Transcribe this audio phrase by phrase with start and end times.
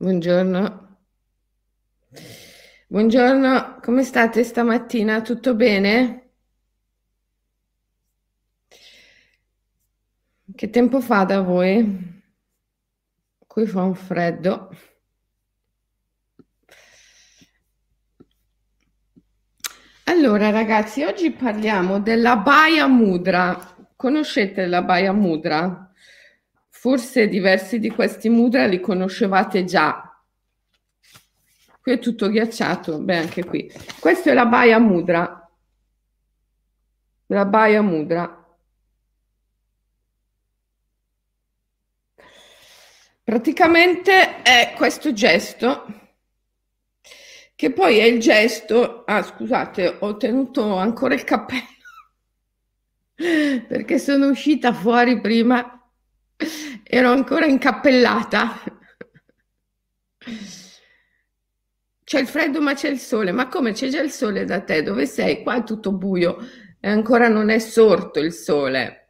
[0.00, 0.96] Buongiorno.
[2.86, 5.20] Buongiorno, come state stamattina?
[5.22, 6.34] Tutto bene?
[10.54, 12.22] Che tempo fa da voi?
[13.44, 14.70] Qui fa un freddo.
[20.04, 23.76] Allora, ragazzi, oggi parliamo della Baia Mudra.
[23.96, 25.87] Conoscete la Baia Mudra?
[26.80, 30.16] Forse diversi di questi mudra li conoscevate già.
[31.80, 33.68] Qui è tutto ghiacciato, beh, anche qui.
[33.98, 35.50] Questa è la Baia Mudra.
[37.26, 38.46] La Baia Mudra.
[43.24, 45.84] Praticamente è questo gesto
[47.56, 51.66] che poi è il gesto, ah scusate, ho tenuto ancora il cappello
[53.66, 55.77] perché sono uscita fuori prima,
[56.90, 58.60] ero ancora incappellata.
[62.04, 64.82] C'è il freddo ma c'è il sole, ma come c'è già il sole da te?
[64.82, 65.42] Dove sei?
[65.42, 66.38] Qua è tutto buio
[66.80, 69.08] e ancora non è sorto il sole.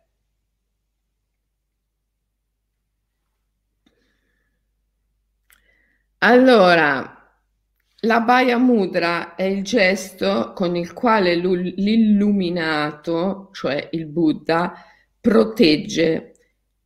[6.20, 7.14] Allora,
[8.00, 14.72] la Bhaya Mudra è il gesto con il quale l'illuminato, cioè il Buddha,
[15.20, 16.34] protegge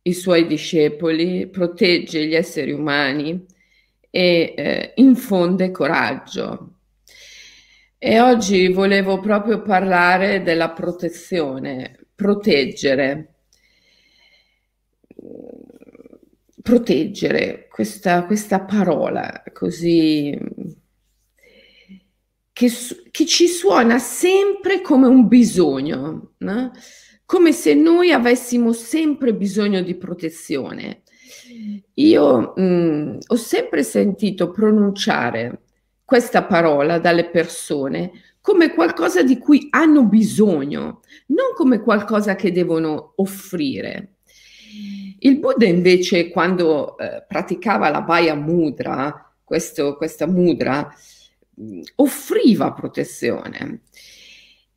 [0.03, 3.45] i suoi discepoli, protegge gli esseri umani
[4.09, 6.79] e eh, infonde coraggio.
[7.97, 13.29] E oggi volevo proprio parlare della protezione, proteggere.
[16.61, 20.37] Proteggere, questa, questa parola così
[22.53, 22.69] che,
[23.11, 26.71] che ci suona sempre come un bisogno, no?
[27.25, 31.01] Come se noi avessimo sempre bisogno di protezione.
[31.95, 35.61] Io mh, mm, ho sempre sentito pronunciare
[36.03, 43.13] questa parola dalle persone come qualcosa di cui hanno bisogno, non come qualcosa che devono
[43.15, 44.15] offrire.
[45.19, 50.93] Il Buddha invece quando eh, praticava la Bhaya Mudra, questo, questa mudra,
[51.95, 53.83] offriva protezione.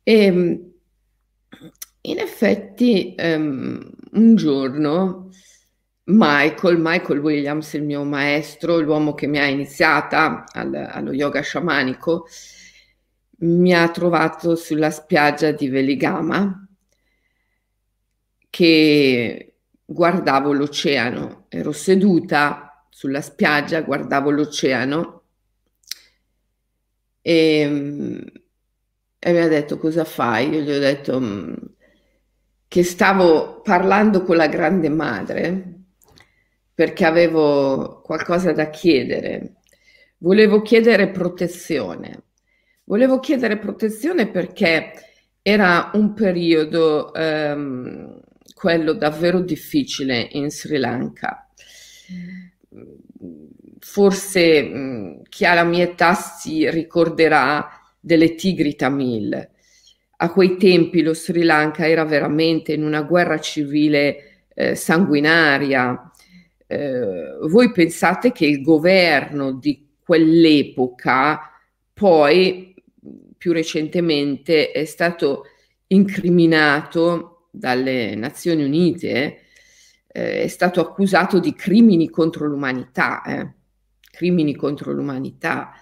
[0.01, 0.71] E ehm,
[2.09, 5.29] in effetti um, un giorno
[6.05, 12.27] Michael, Michael Williams, il mio maestro, l'uomo che mi ha iniziata al, allo yoga sciamanico,
[13.39, 16.67] mi ha trovato sulla spiaggia di Veligama
[18.49, 19.53] che
[19.85, 25.17] guardavo l'oceano, ero seduta sulla spiaggia, guardavo l'oceano
[27.21, 28.23] e, ehm,
[29.19, 30.49] e mi ha detto cosa fai?
[30.49, 31.53] Io gli ho detto mm,
[32.67, 35.73] che stavo parlando con la grande madre
[36.73, 39.55] perché avevo qualcosa da chiedere.
[40.19, 42.23] Volevo chiedere protezione.
[42.83, 44.91] Volevo chiedere protezione perché
[45.41, 48.19] era un periodo, ehm,
[48.53, 51.47] quello davvero difficile in Sri Lanka
[53.79, 57.67] forse mh, chi ha la mia età si ricorderà
[57.99, 59.49] delle tigri tamil.
[60.17, 66.11] A quei tempi lo Sri Lanka era veramente in una guerra civile eh, sanguinaria.
[66.65, 71.51] Eh, voi pensate che il governo di quell'epoca
[71.93, 72.73] poi
[73.37, 75.45] più recentemente è stato
[75.87, 79.41] incriminato dalle Nazioni Unite,
[80.07, 83.21] eh, è stato accusato di crimini contro l'umanità.
[83.23, 83.55] Eh
[84.17, 85.73] crimini contro l'umanità,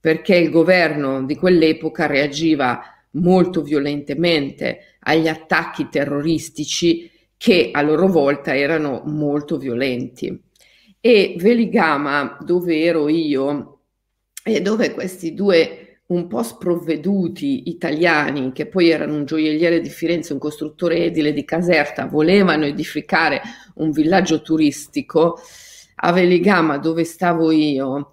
[0.00, 8.56] perché il governo di quell'epoca reagiva molto violentemente agli attacchi terroristici che a loro volta
[8.56, 10.42] erano molto violenti.
[11.00, 13.80] E Veligama, dove ero io,
[14.42, 20.32] e dove questi due un po' sprovveduti italiani, che poi erano un gioielliere di Firenze,
[20.32, 23.42] un costruttore edile di Caserta, volevano edificare
[23.74, 25.38] un villaggio turistico,
[26.00, 28.12] a Veligama dove stavo io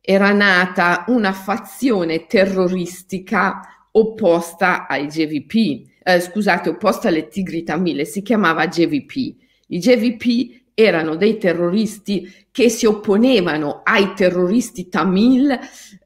[0.00, 8.22] era nata una fazione terroristica opposta ai JVP, eh, scusate, opposta alle Tigri Tamile, si
[8.22, 9.36] chiamava JVP.
[9.68, 15.56] I JVP erano dei terroristi che si opponevano ai terroristi tamil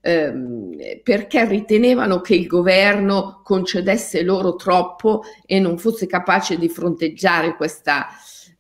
[0.00, 7.56] ehm, perché ritenevano che il governo concedesse loro troppo e non fosse capace di fronteggiare
[7.56, 8.08] questa,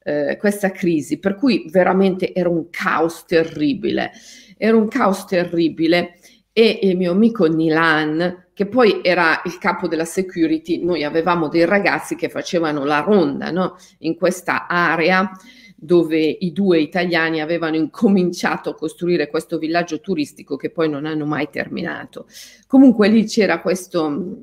[0.02, 4.12] eh, questa crisi, per cui veramente era un caos terribile,
[4.56, 6.18] era un caos terribile.
[6.52, 11.64] E il mio amico Nilan, che poi era il capo della security, noi avevamo dei
[11.64, 13.76] ragazzi che facevano la ronda no?
[13.98, 15.30] in questa area
[15.76, 21.24] dove i due italiani avevano incominciato a costruire questo villaggio turistico che poi non hanno
[21.24, 22.26] mai terminato.
[22.66, 24.38] Comunque lì c'era questo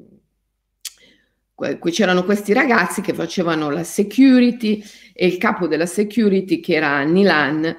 [1.91, 4.81] c'erano questi ragazzi che facevano la security
[5.11, 7.75] e il capo della security che era Nilan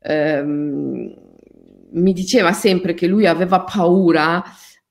[0.00, 1.14] ehm,
[1.90, 4.42] mi diceva sempre che lui aveva paura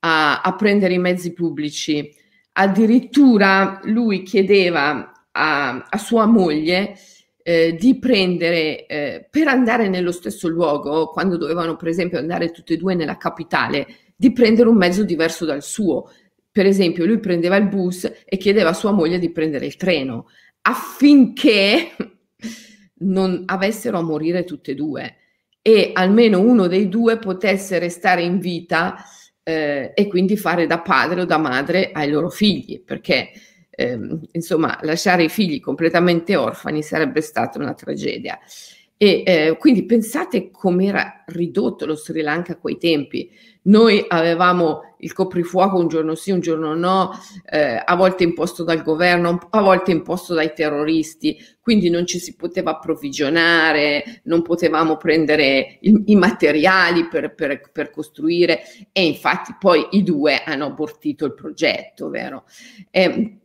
[0.06, 2.22] a, a prendere i mezzi pubblici
[2.54, 6.96] addirittura lui chiedeva a, a sua moglie
[7.42, 12.74] eh, di prendere eh, per andare nello stesso luogo, quando dovevano per esempio andare tutte
[12.74, 16.10] e due nella capitale, di prendere un mezzo diverso dal suo.
[16.52, 20.28] Per esempio, lui prendeva il bus e chiedeva a sua moglie di prendere il treno
[20.62, 21.96] affinché
[23.00, 25.16] non avessero a morire tutte e due
[25.62, 28.96] e almeno uno dei due potesse restare in vita
[29.44, 33.32] eh, e quindi fare da padre o da madre ai loro figli, perché
[33.70, 38.40] ehm, insomma lasciare i figli completamente orfani sarebbe stata una tragedia.
[38.96, 43.30] E eh, quindi pensate com'era ridotto lo Sri Lanka a quei tempi.
[43.64, 47.12] Noi avevamo il coprifuoco un giorno sì, un giorno no,
[47.46, 52.36] eh, a volte imposto dal governo, a volte imposto dai terroristi, quindi non ci si
[52.36, 59.88] poteva approvvigionare, non potevamo prendere i, i materiali per, per, per, costruire e infatti poi
[59.92, 62.46] i due hanno abortito il progetto, vero?
[62.90, 63.43] E,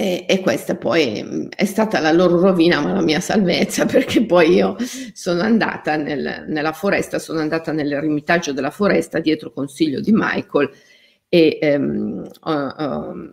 [0.00, 4.24] e, e, questa poi mm, è stata la loro rovina, ma la mia salvezza, perché
[4.24, 4.76] poi io
[5.12, 10.70] sono andata nel, nella foresta, sono andata nell'eremitaggio della foresta dietro consiglio di Michael
[11.28, 13.30] e ehm, ho,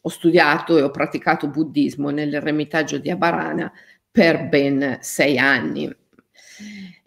[0.00, 3.70] ho, studiato e ho praticato buddismo nell'eremitaggio di Abarana
[4.10, 5.94] per ben sei anni.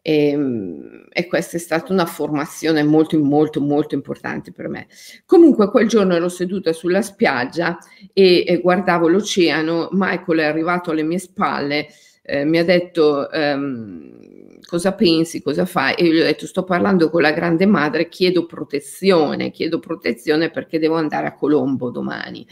[0.01, 4.87] E, ehm, e, questa è stata una formazione molto molto molto importante per me.
[5.25, 7.77] Comunque quel giorno ero seduta sulla spiaggia
[8.13, 11.87] e, e guardavo l'oceano, Michael è arrivato alle mie spalle,
[12.23, 16.63] eh, mi ha detto ehm, cosa pensi, cosa fai e io gli ho detto sto
[16.63, 22.45] parlando con la grande madre, chiedo protezione, chiedo protezione perché devo andare a Colombo domani.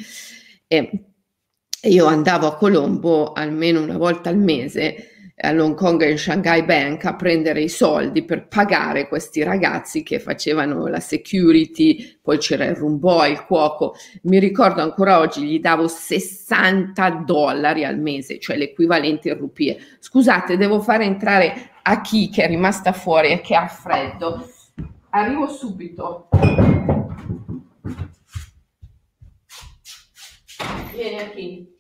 [0.68, 1.04] E,
[1.82, 7.06] e io andavo a Colombo almeno una volta al mese all'Hong Kong e Shanghai Bank
[7.06, 12.76] a prendere i soldi per pagare questi ragazzi che facevano la security, poi c'era il
[12.76, 13.96] room boy, il cuoco.
[14.24, 19.78] Mi ricordo ancora oggi gli davo 60 dollari al mese, cioè l'equivalente in rupie.
[20.00, 24.46] Scusate, devo fare entrare a chi che è rimasta fuori e che ha freddo.
[25.12, 26.30] Arrivo subito.
[30.94, 31.78] Vieni a chi.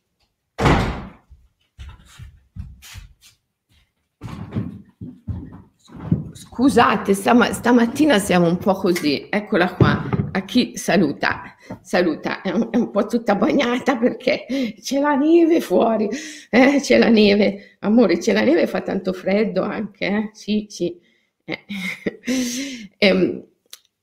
[6.59, 9.27] Scusate, stama, stamattina siamo un po' così.
[9.29, 10.03] Eccola qua.
[10.33, 11.55] A chi saluta?
[11.79, 16.09] Saluta, è un, è un po' tutta bagnata perché c'è la neve fuori.
[16.49, 17.77] Eh, c'è la neve.
[17.79, 20.05] Amore, c'è la neve, fa tanto freddo anche.
[20.05, 20.29] Eh?
[20.33, 20.99] Sì, sì.
[21.45, 21.63] Eh.
[22.97, 23.41] Ehm,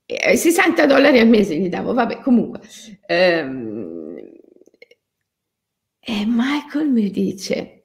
[0.06, 2.60] eh, 60 dollari al mese gli davo, vabbè, comunque.
[3.06, 4.16] Ehm,
[6.00, 7.82] e Michael mi dice,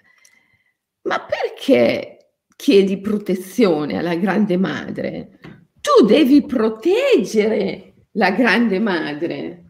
[1.02, 2.21] ma perché
[2.62, 5.40] chiedi protezione alla grande madre,
[5.82, 9.64] tu devi proteggere la grande madre.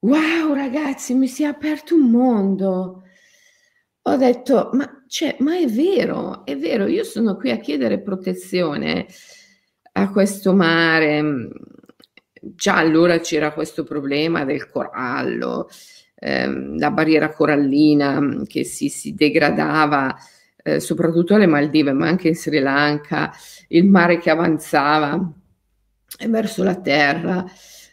[0.00, 3.02] Wow, ragazzi, mi si è aperto un mondo.
[4.02, 9.06] Ho detto, ma, cioè, ma è vero, è vero, io sono qui a chiedere protezione
[9.92, 11.48] a questo mare.
[12.40, 15.68] Già allora c'era questo problema del corallo,
[16.16, 20.12] ehm, la barriera corallina che si, si degradava
[20.66, 23.32] eh, soprattutto alle Maldive, ma anche in Sri Lanka,
[23.68, 25.32] il mare che avanzava
[26.28, 27.44] verso la terra,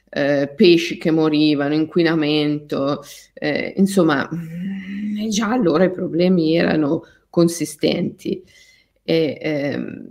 [0.10, 3.04] eh, pesci che morivano, inquinamento,
[3.36, 8.44] eh, insomma, mm, già allora i problemi erano consistenti.
[9.04, 10.10] E, ehm,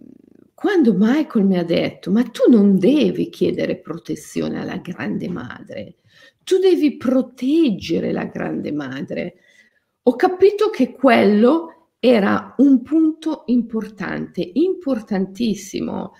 [0.54, 5.97] quando Michael mi ha detto, ma tu non devi chiedere protezione alla grande madre,
[6.45, 9.35] tu devi proteggere la grande madre,
[10.04, 16.14] ho capito che quello era un punto importante, importantissimo,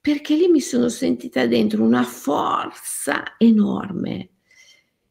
[0.00, 4.30] perché lì mi sono sentita dentro una forza enorme.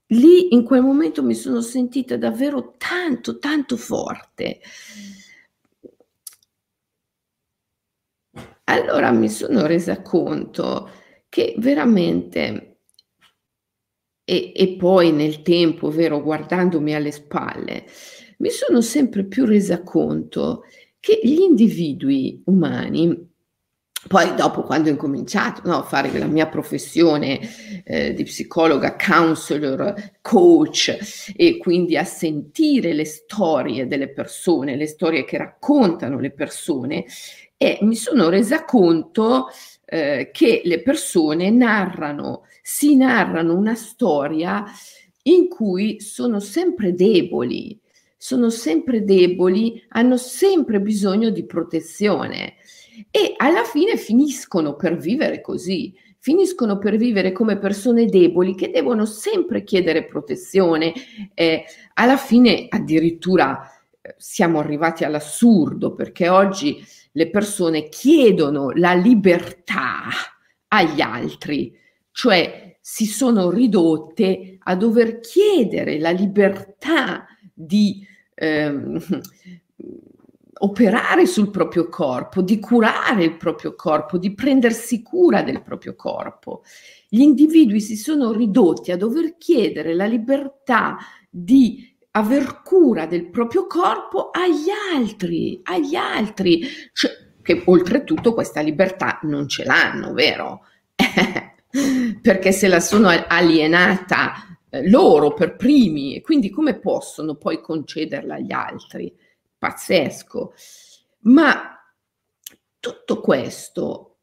[0.07, 4.59] Lì in quel momento mi sono sentita davvero tanto, tanto forte.
[8.65, 10.91] Allora mi sono resa conto
[11.29, 12.76] che veramente,
[14.29, 17.85] e, e poi nel tempo, vero, guardandomi alle spalle,
[18.39, 20.65] mi sono sempre più resa conto
[20.99, 23.35] che gli individui umani
[24.07, 27.39] poi dopo quando ho incominciato no, a fare la mia professione
[27.83, 35.25] eh, di psicologa, counselor, coach e quindi a sentire le storie delle persone, le storie
[35.25, 37.05] che raccontano le persone
[37.57, 39.47] e mi sono resa conto
[39.89, 44.65] eh, che le persone narrano, si narrano una storia
[45.23, 47.79] in cui sono sempre deboli,
[48.17, 52.55] sono sempre deboli, hanno sempre bisogno di protezione
[53.11, 59.05] e alla fine finiscono per vivere così, finiscono per vivere come persone deboli che devono
[59.05, 60.93] sempre chiedere protezione.
[61.33, 61.63] Eh,
[61.93, 66.83] alla fine addirittura eh, siamo arrivati all'assurdo perché oggi
[67.17, 70.03] le persone chiedono la libertà
[70.67, 71.75] agli altri,
[72.11, 78.05] cioè si sono ridotte a dover chiedere la libertà di
[78.35, 78.99] ehm,
[80.59, 86.61] operare sul proprio corpo, di curare il proprio corpo, di prendersi cura del proprio corpo.
[87.09, 90.97] Gli individui si sono ridotti a dover chiedere la libertà
[91.27, 96.61] di aver cura del proprio corpo agli altri, agli altri,
[96.93, 100.65] cioè, che oltretutto questa libertà non ce l'hanno, vero?
[102.21, 108.51] Perché se la sono alienata eh, loro per primi, quindi come possono poi concederla agli
[108.51, 109.13] altri?
[109.57, 110.53] pazzesco.
[111.21, 111.81] Ma
[112.79, 114.17] tutto questo,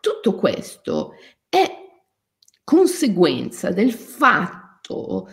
[0.00, 1.14] tutto questo
[1.48, 1.66] è
[2.64, 5.28] conseguenza del fatto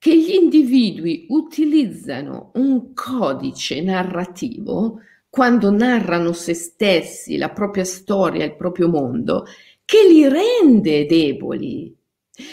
[0.00, 8.56] che gli individui utilizzano un codice narrativo quando narrano se stessi, la propria storia, il
[8.56, 9.44] proprio mondo,
[9.84, 11.94] che li rende deboli,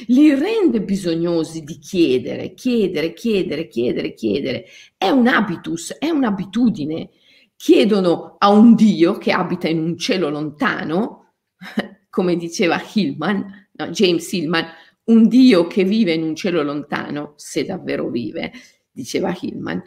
[0.07, 4.65] li rende bisognosi di chiedere, chiedere, chiedere, chiedere, chiedere.
[4.97, 7.11] È un habitus, è un'abitudine.
[7.55, 11.35] Chiedono a un Dio che abita in un cielo lontano,
[12.09, 14.65] come diceva Hillman, no, James Hillman,
[15.07, 18.51] un Dio che vive in un cielo lontano, se davvero vive,
[18.91, 19.81] diceva Hillman.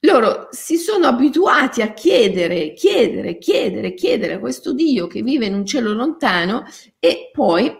[0.00, 5.54] Loro si sono abituati a chiedere, chiedere, chiedere, chiedere a questo Dio che vive in
[5.54, 6.64] un cielo lontano
[6.98, 7.72] e poi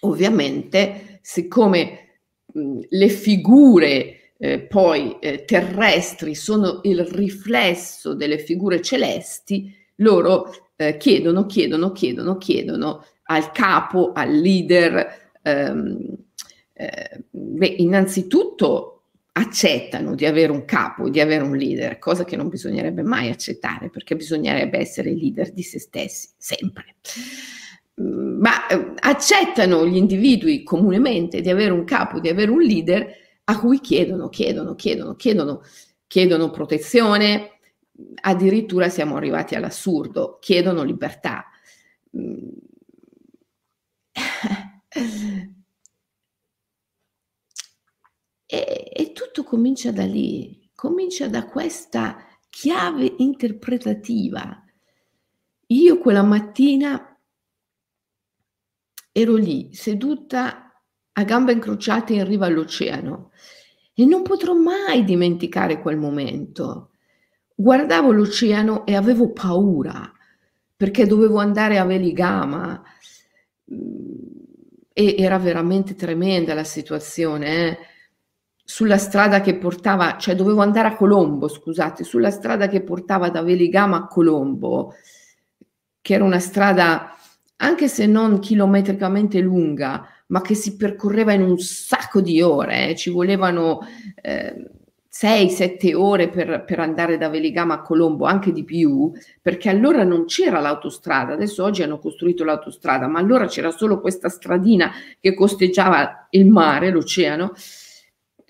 [0.00, 2.20] Ovviamente, siccome
[2.52, 10.96] mh, le figure eh, poi eh, terrestri sono il riflesso delle figure celesti, loro eh,
[10.98, 16.16] chiedono, chiedono, chiedono, chiedono al capo, al leader, ehm,
[16.72, 18.92] eh, beh, innanzitutto
[19.32, 23.90] accettano di avere un capo, di avere un leader, cosa che non bisognerebbe mai accettare
[23.90, 26.96] perché bisognerebbe essere leader di se stessi, sempre.
[28.00, 33.06] Mm, ma eh, accettano gli individui comunemente di avere un capo, di avere un leader
[33.44, 35.62] a cui chiedono, chiedono, chiedono, chiedono,
[36.06, 37.50] chiedono protezione,
[38.22, 41.44] addirittura siamo arrivati all'assurdo, chiedono libertà.
[48.48, 52.16] E, e tutto comincia da lì, comincia da questa
[52.48, 54.64] chiave interpretativa.
[55.68, 57.18] Io quella mattina
[59.10, 60.72] ero lì seduta
[61.12, 63.32] a gambe incrociate in riva all'oceano
[63.94, 66.90] e non potrò mai dimenticare quel momento.
[67.54, 70.12] Guardavo l'oceano e avevo paura
[70.76, 72.82] perché dovevo andare a Veligama
[74.98, 77.68] e era veramente tremenda la situazione.
[77.68, 77.78] Eh?
[78.64, 83.42] Sulla strada che portava, cioè dovevo andare a Colombo, scusate, sulla strada che portava da
[83.42, 84.94] Veligama a Colombo,
[86.00, 87.14] che era una strada
[87.56, 92.96] anche se non chilometricamente lunga, ma che si percorreva in un sacco di ore, eh.
[92.96, 93.80] ci volevano
[94.22, 94.70] eh,
[95.18, 100.26] 6-7 ore per, per, andare da Veligama a Colombo, anche di più, perché allora non
[100.26, 106.26] c'era l'autostrada, adesso oggi hanno costruito l'autostrada, ma allora c'era solo questa stradina che costeggiava
[106.30, 107.52] il mare, l'oceano,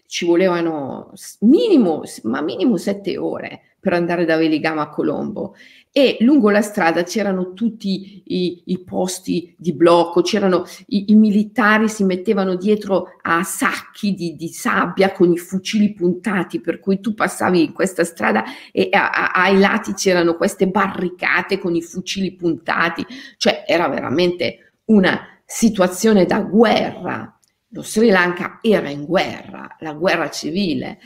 [0.07, 5.55] ci volevano minimo, ma minimo 7 ore per andare da Veligama a Colombo.
[5.93, 11.89] E lungo la strada c'erano tutti i, i posti di blocco, c'erano i, i, militari
[11.89, 17.15] si mettevano dietro a sacchi di, di, sabbia con i fucili puntati, per cui tu
[17.15, 22.35] passavi in questa strada e a, a, ai lati c'erano queste barricate con i fucili
[22.35, 27.39] puntati, cioè era veramente una situazione da guerra.
[27.69, 30.99] Lo Sri Lanka era in guerra, la guerra civile.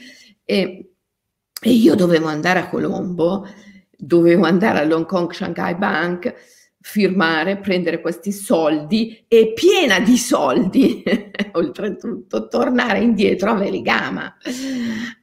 [0.47, 0.90] E,
[1.63, 3.47] e io dovevo andare a Colombo
[4.01, 6.35] dovevo andare all'Hong Kong Shanghai Bank,
[6.81, 11.03] firmare, prendere questi soldi e piena di soldi,
[11.53, 14.35] oltretutto tornare indietro a Veligama.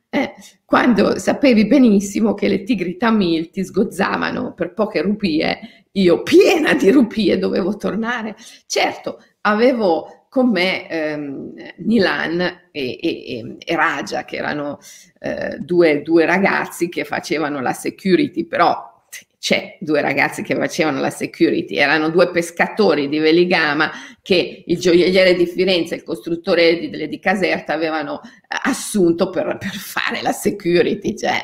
[0.10, 6.74] eh, quando sapevi benissimo che le tigri tamil ti sgozzavano per poche rupie, io piena
[6.74, 8.36] di rupie dovevo tornare.
[8.67, 12.39] Certo, avevo con me ehm, Nilan
[12.72, 14.79] e, e, e, Raja, che erano
[15.19, 18.96] eh, due, due ragazzi che facevano la security, però
[19.39, 23.91] c'è due ragazzi che facevano la security, erano due pescatori di Veligama
[24.22, 28.29] che il gioielliere di Firenze e il costruttore di, di, Caserta avevano eh,
[28.63, 31.43] assunto per, per, fare la security, cioè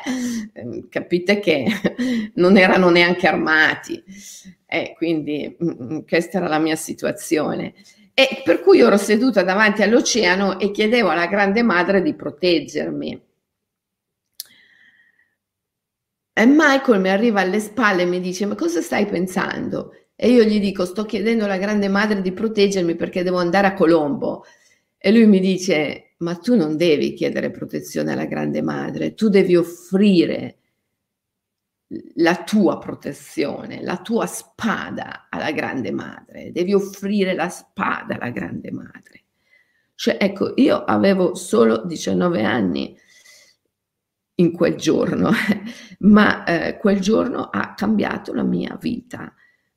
[0.52, 1.64] ehm, capite che
[2.34, 4.02] non erano neanche armati.
[4.66, 7.74] E quindi mh, mm, mm, questa era la mia situazione.
[8.14, 13.22] E per cui ero seduta davanti all'oceano e chiedevo alla grande madre di proteggermi.
[16.36, 19.92] E Michael mi arriva alle spalle e mi dice: Ma cosa stai pensando?
[20.14, 23.74] E io gli dico: Sto chiedendo alla grande madre di proteggermi perché devo andare a
[23.74, 24.44] Colombo.
[24.96, 29.56] E lui mi dice: Ma tu non devi chiedere protezione alla grande madre, tu devi
[29.56, 30.58] offrire
[32.16, 38.70] la tua protezione, la tua spada alla grande madre, devi offrire la spada alla grande
[38.70, 39.24] madre.
[39.94, 42.96] Cioè, ecco, io avevo solo 19 anni
[44.36, 45.30] in quel giorno,
[46.00, 49.32] ma eh, quel giorno ha cambiato la mia vita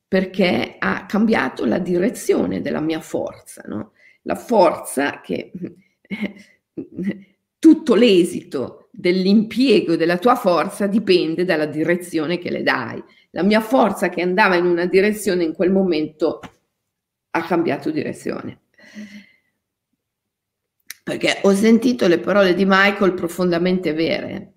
[0.07, 3.91] perché ha cambiato la direzione della mia forza, no?
[4.21, 5.51] la forza che
[7.59, 13.03] tutto l'esito dell'impiego della tua forza dipende dalla direzione che le dai.
[13.31, 16.39] La mia forza che andava in una direzione in quel momento
[17.31, 18.61] ha cambiato direzione
[21.07, 24.55] perché ho sentito le parole di Michael profondamente vere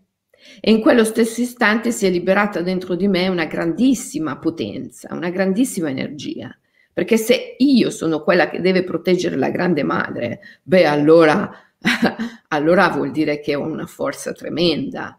[0.59, 5.30] e in quello stesso istante si è liberata dentro di me una grandissima potenza, una
[5.30, 6.52] grandissima energia.
[6.92, 11.49] Perché se io sono quella che deve proteggere la grande madre, beh, allora,
[12.49, 15.18] allora vuol dire che ho una forza tremenda,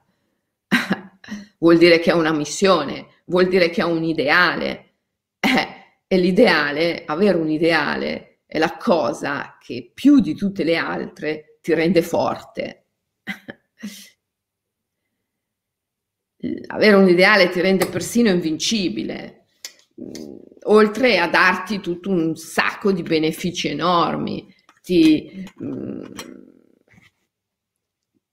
[1.60, 4.94] vuol dire che ho una missione, vuol dire che ho un ideale.
[5.40, 11.58] Eh, e l'ideale, avere un ideale, è la cosa che più di tutte le altre
[11.62, 12.88] ti rende forte.
[16.68, 19.46] Avere un ideale ti rende persino invincibile,
[20.02, 26.04] mm, oltre a darti tutto un sacco di benefici enormi, ti, mm,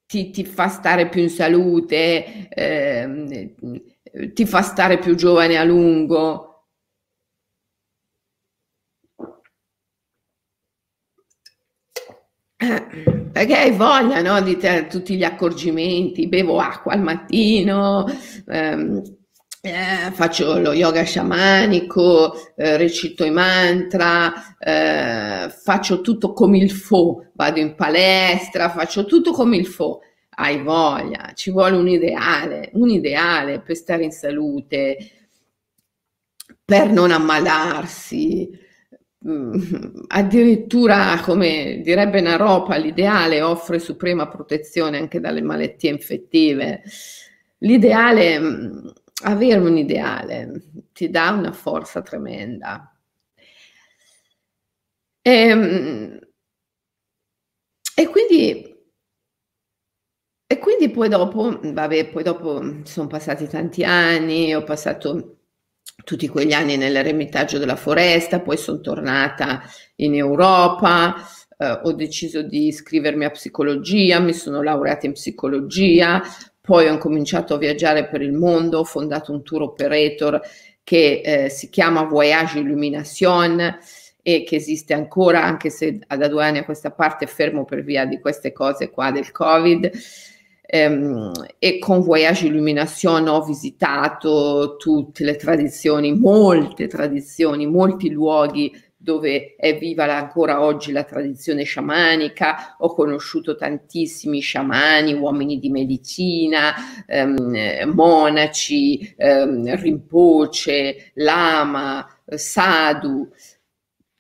[0.09, 3.55] ti, ti fa stare più in salute, eh,
[4.33, 6.65] ti fa stare più giovane a lungo,
[12.61, 18.05] Eh, perché hai voglia no, di te, tutti gli accorgimenti, bevo acqua al mattino,
[18.47, 19.03] ehm,
[19.61, 27.27] eh, faccio lo yoga sciamanico, eh, recito i mantra, eh, faccio tutto come il fo,
[27.35, 30.01] vado in palestra, faccio tutto come il fo.
[30.31, 34.97] Hai voglia, ci vuole un ideale, un ideale per stare in salute,
[36.65, 38.67] per non ammalarsi,
[39.27, 46.83] Mm, addirittura, come direbbe Naropa, l'ideale offre suprema protezione anche dalle malattie infettive.
[47.59, 48.87] L'ideale, mm,
[49.25, 52.93] avere un ideale, ti dà una forza tremenda.
[55.25, 56.19] E, mm,
[58.01, 58.43] e quindi
[60.51, 65.35] e quindi poi dopo, vabbè, poi dopo sono passati tanti anni, ho passato
[66.05, 69.61] tutti quegli anni nell'eremitaggio della foresta, poi sono tornata
[69.97, 71.17] in Europa,
[71.59, 76.23] eh, ho deciso di iscrivermi a psicologia, mi sono laureata in psicologia,
[76.69, 80.39] poi ho cominciato a viaggiare per il mondo, ho fondato un tour operator
[80.85, 83.79] che eh, si chiama Voyage Illumination
[84.21, 88.05] e che esiste ancora, anche se da due anni a questa parte fermo per via
[88.05, 89.91] di queste cose qua del Covid.
[90.67, 99.55] Ehm, e con Voyage Illumination ho visitato tutte le tradizioni, molte tradizioni, molti luoghi dove
[99.57, 106.75] è viva ancora oggi la tradizione sciamanica, ho conosciuto tantissimi sciamani, uomini di medicina,
[107.07, 113.31] ehm, monaci, ehm, rinpoche, lama, sadhu,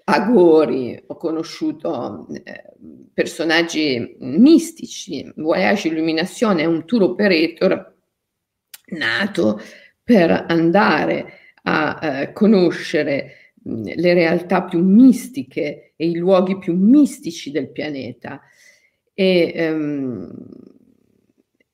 [0.04, 2.64] agori, ho conosciuto eh,
[3.12, 5.30] personaggi mistici.
[5.36, 7.94] Voyage Illumination è un tour operator
[8.90, 9.60] nato
[10.02, 11.32] per andare
[11.64, 18.40] a eh, conoscere le realtà più mistiche e i luoghi più mistici del pianeta.
[19.14, 20.32] E, um,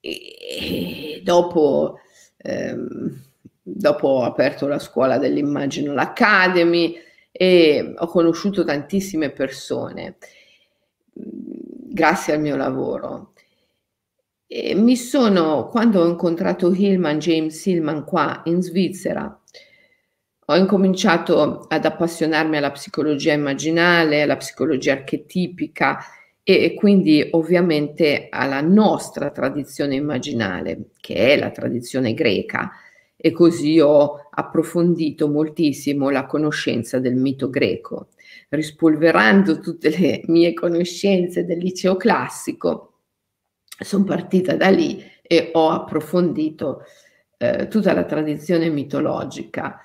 [0.00, 1.98] e dopo,
[2.42, 3.22] um,
[3.62, 6.94] dopo ho aperto la scuola dell'Imaginal Academy
[7.30, 10.16] e ho conosciuto tantissime persone
[11.14, 13.32] grazie al mio lavoro.
[14.46, 19.40] E mi sono, quando ho incontrato Hillman, James Hillman qua in Svizzera,
[20.46, 25.98] ho incominciato ad appassionarmi alla psicologia immaginale, alla psicologia archetipica
[26.42, 32.70] e quindi ovviamente alla nostra tradizione immaginale, che è la tradizione greca,
[33.16, 38.08] e così ho approfondito moltissimo la conoscenza del mito greco,
[38.50, 42.98] rispolverando tutte le mie conoscenze del liceo classico.
[43.64, 46.82] Sono partita da lì e ho approfondito
[47.38, 49.80] eh, tutta la tradizione mitologica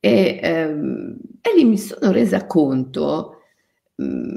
[0.00, 3.42] e, ehm, e lì mi sono resa conto
[3.96, 4.36] mh, mm,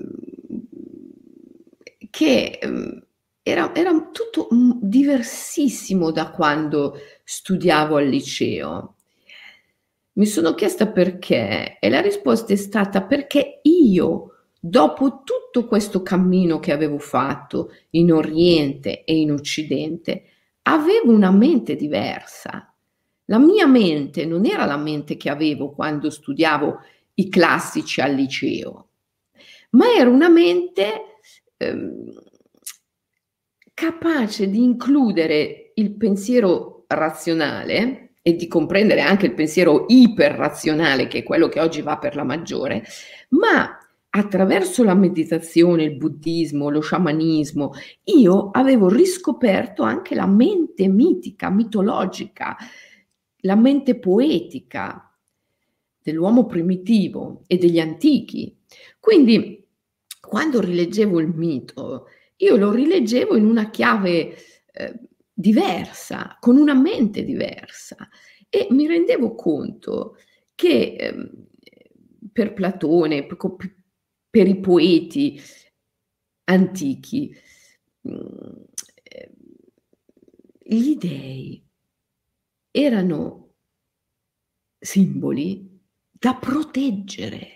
[2.10, 2.98] che mh, mm,
[3.44, 8.96] era, era, tutto mm, diversissimo da quando studiavo al liceo.
[10.14, 16.60] Mi sono chiesta perché e la risposta è stata perché io, dopo tutto questo cammino
[16.60, 20.24] che avevo fatto in Oriente e in Occidente,
[20.64, 22.69] avevo una mente diversa
[23.30, 26.80] la mia mente non era la mente che avevo quando studiavo
[27.16, 28.90] i classici al liceo,
[29.72, 31.20] ma era una mente
[31.58, 32.12] ehm,
[33.74, 41.24] capace di includere il pensiero razionale e di comprendere anche il pensiero iperrazionale, che è
[41.24, 42.84] quello che oggi va per la maggiore,
[43.30, 43.78] ma
[44.10, 47.74] attraverso la meditazione, il buddismo, lo sciamanismo,
[48.06, 52.58] io avevo riscoperto anche la mente mitica, mitologica,
[53.42, 55.10] la mente poetica
[56.02, 58.58] dell'uomo primitivo e degli antichi.
[59.00, 59.66] Quindi,
[60.20, 64.36] quando rileggevo il mito, io lo rileggevo in una chiave
[64.72, 65.00] eh,
[65.34, 68.10] diversa, con una mente diversa
[68.50, 70.18] e mi rendevo conto
[70.56, 71.32] che eh,
[72.32, 73.38] per Platone, per,
[74.30, 75.40] per, i poeti
[76.46, 77.36] antichi,
[78.02, 78.64] mh, mm,
[79.04, 79.32] eh,
[80.62, 81.69] gli dei
[82.72, 83.54] erano
[84.80, 85.80] simboli
[86.12, 87.56] da proteggere.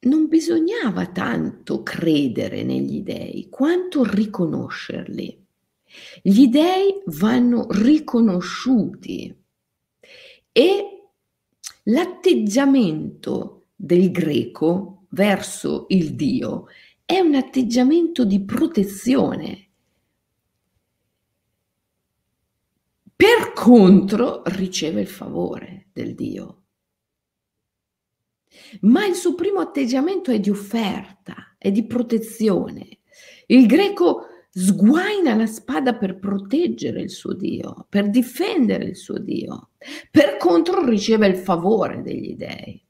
[0.00, 5.46] Non bisognava tanto credere negli dei quanto riconoscerli.
[6.22, 9.34] Gli dei vanno riconosciuti
[10.52, 11.10] e
[11.84, 16.66] l'atteggiamento del greco verso il Dio
[17.04, 19.68] è un atteggiamento di protezione
[23.18, 26.62] Per contro riceve il favore del Dio.
[28.80, 33.00] Ma il suo primo atteggiamento è di offerta, è di protezione.
[33.44, 39.72] Il greco sguaina la spada per proteggere il suo Dio, per difendere il suo Dio.
[40.10, 42.82] Per contro riceve il favore degli dei.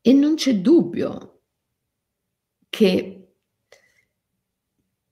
[0.00, 1.42] E non c'è dubbio
[2.68, 3.21] che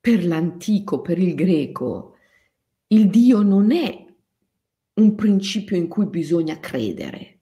[0.00, 2.16] per l'antico, per il greco,
[2.88, 4.06] il Dio non è
[4.94, 7.40] un principio in cui bisogna credere,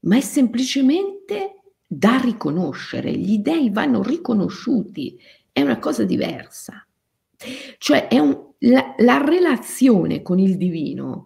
[0.00, 3.12] ma è semplicemente da riconoscere.
[3.12, 5.18] Gli dei vanno riconosciuti,
[5.50, 6.86] è una cosa diversa.
[7.78, 11.24] Cioè un, la, la relazione con il divino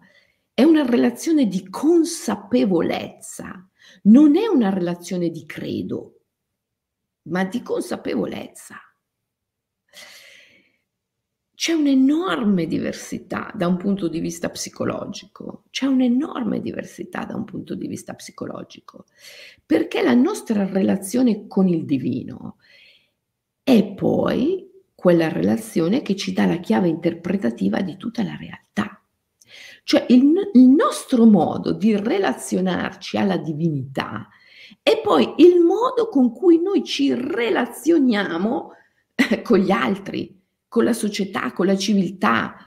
[0.53, 3.69] è una relazione di consapevolezza,
[4.03, 6.21] non è una relazione di credo,
[7.23, 8.79] ma di consapevolezza
[11.55, 17.75] c'è un'enorme diversità da un punto di vista psicologico, c'è un'enorme diversità da un punto
[17.75, 19.05] di vista psicologico,
[19.65, 22.57] perché la nostra relazione con il divino
[23.63, 29.01] è poi quella relazione che ci dà la chiave interpretativa di tutta la realtà.
[29.83, 34.27] Cioè il, il nostro modo di relazionarci alla divinità
[34.81, 38.71] è poi il modo con cui noi ci relazioniamo
[39.43, 40.43] con gli altri,
[40.75, 42.57] con la società, con la civiltà,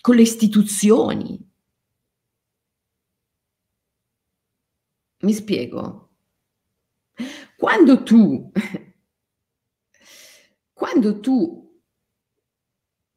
[0.00, 1.38] con le istituzioni.
[5.18, 6.16] Mi spiego?
[7.58, 8.50] Quando tu,
[10.72, 11.78] quando tu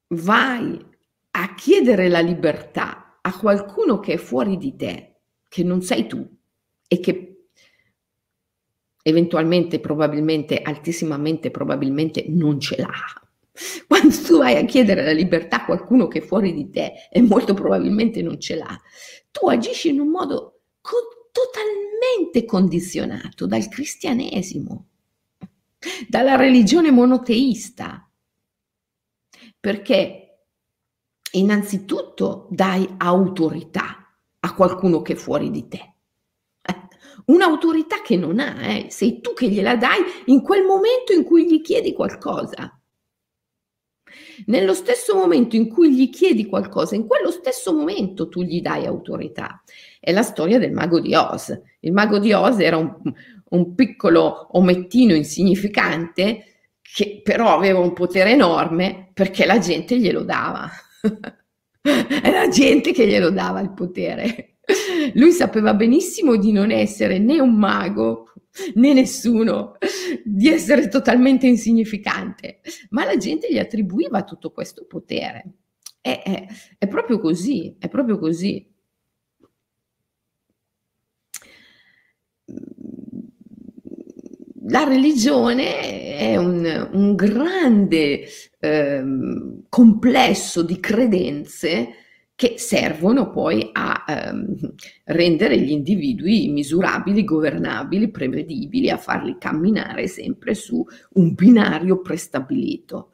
[0.07, 0.85] vai
[1.31, 6.29] a chiedere la libertà a qualcuno che è fuori di te, che non sei tu
[6.89, 7.47] e che
[9.01, 13.24] eventualmente, probabilmente, altissimamente, probabilmente non ce l'ha,
[13.87, 17.21] quando tu vai a chiedere la libertà a qualcuno che è fuori di te e
[17.21, 18.79] molto probabilmente non ce l'ha,
[19.31, 24.87] tu agisci in un modo co- totalmente condizionato dal cristianesimo,
[26.07, 28.09] dalla religione monoteista,
[29.59, 30.21] perché
[31.31, 35.89] innanzitutto dai autorità a qualcuno che è fuori di te.
[37.25, 38.87] Un'autorità che non ha, eh?
[38.89, 42.74] sei tu che gliela dai in quel momento in cui gli chiedi qualcosa.
[44.47, 48.85] Nello stesso momento in cui gli chiedi qualcosa, in quello stesso momento tu gli dai
[48.85, 49.63] autorità.
[49.99, 51.59] È la storia del mago di Oz.
[51.79, 52.93] Il mago di Oz era un,
[53.49, 56.45] un piccolo omettino insignificante
[56.81, 60.69] che però aveva un potere enorme perché la gente glielo dava.
[61.81, 64.57] È la gente che glielo dava il potere.
[65.13, 68.33] Lui sapeva benissimo di non essere né un mago
[68.75, 69.77] né nessuno,
[70.23, 75.53] di essere totalmente insignificante, ma la gente gli attribuiva tutto questo potere.
[76.01, 78.73] È, è, è proprio così, è proprio così.
[84.67, 88.27] la religione è un, un grande
[88.59, 89.03] eh,
[89.69, 91.89] complesso di credenze
[92.35, 94.73] che servono poi a ehm,
[95.05, 103.11] rendere gli individui misurabili, governabili, prevedibili, a farli camminare sempre su un binario prestabilito.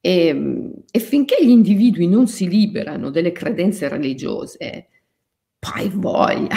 [0.00, 4.88] E, e finché gli individui non si liberano delle credenze religiose,
[5.60, 6.56] poi voglia.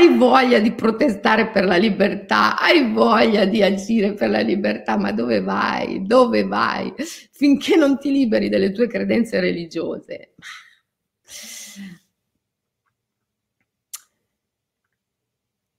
[0.00, 5.12] Hai voglia di protestare per la libertà, hai voglia di agire per la libertà, ma
[5.12, 6.06] dove vai?
[6.06, 6.92] Dove vai?
[6.96, 10.34] Finché non ti liberi delle tue credenze religiose.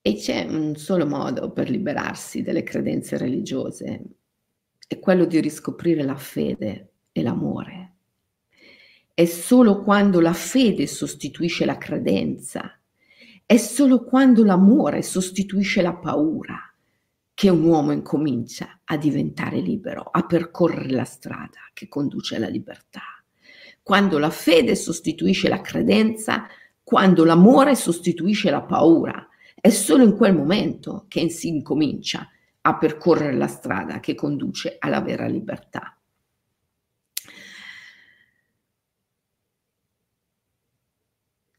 [0.04, 4.02] E c'è un solo modo per liberarsi delle credenze religiose,
[4.86, 7.94] è quello di riscoprire la fede e l'amore.
[9.14, 12.76] È solo quando la fede sostituisce la credenza
[13.52, 16.58] è solo quando l'amore sostituisce la paura
[17.34, 23.02] che un uomo incomincia a diventare libero, a percorrere la strada che conduce alla libertà.
[23.82, 26.46] Quando la fede sostituisce la credenza,
[26.82, 29.28] quando l'amore sostituisce la paura,
[29.60, 32.26] è solo in quel momento che si incomincia
[32.62, 35.91] a percorrere la strada che conduce alla vera libertà.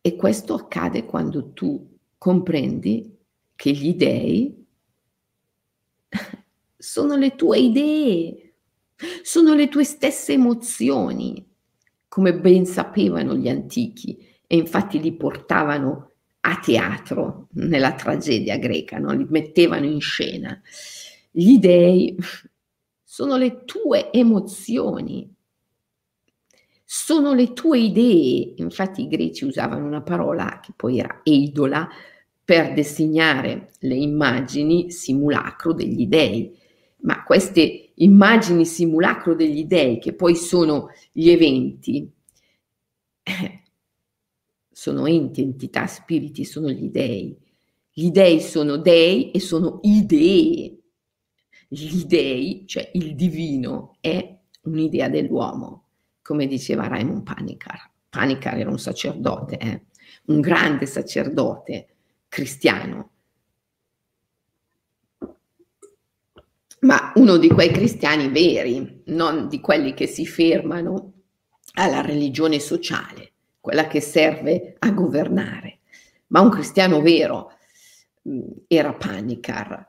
[0.05, 3.17] E questo accade quando tu comprendi
[3.55, 4.65] che gli dèi
[6.75, 8.55] sono le tue idee,
[9.21, 11.49] sono le tue stesse emozioni,
[12.09, 16.11] come ben sapevano gli antichi e infatti li portavano
[16.41, 19.13] a teatro nella tragedia greca, no?
[19.13, 20.61] li mettevano in scena.
[21.31, 22.17] Gli dèi
[23.01, 25.33] sono le tue emozioni,
[26.95, 28.53] sono le tue idee.
[28.57, 31.89] Infatti i greci usavano una parola che poi era eidola
[32.45, 36.55] per designare le immagini simulacro degli dei.
[37.01, 42.07] Ma queste immagini simulacro degli dei, che poi sono gli eventi,
[44.71, 47.35] sono enti, entità, spiriti, sono gli dei.
[47.91, 50.77] Gli dei sono dei e sono idee.
[51.67, 55.82] Gli dei, cioè il divino, è un'idea dell'uomo
[56.23, 57.91] come diceva Raymond Panicar.
[58.09, 59.81] Panicar era un sacerdote, eh?
[60.25, 61.87] un grande sacerdote
[62.27, 63.11] cristiano,
[66.79, 71.11] ma uno di quei cristiani veri, non di quelli che si fermano
[71.75, 75.79] alla religione sociale, quella che serve a governare,
[76.27, 77.51] ma un cristiano vero
[78.27, 79.87] mm, era Panicar,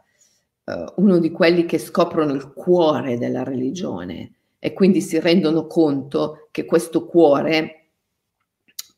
[0.65, 4.33] eh, uno di quelli che scoprono il cuore della religione,
[4.65, 7.91] e quindi si rendono conto che questo cuore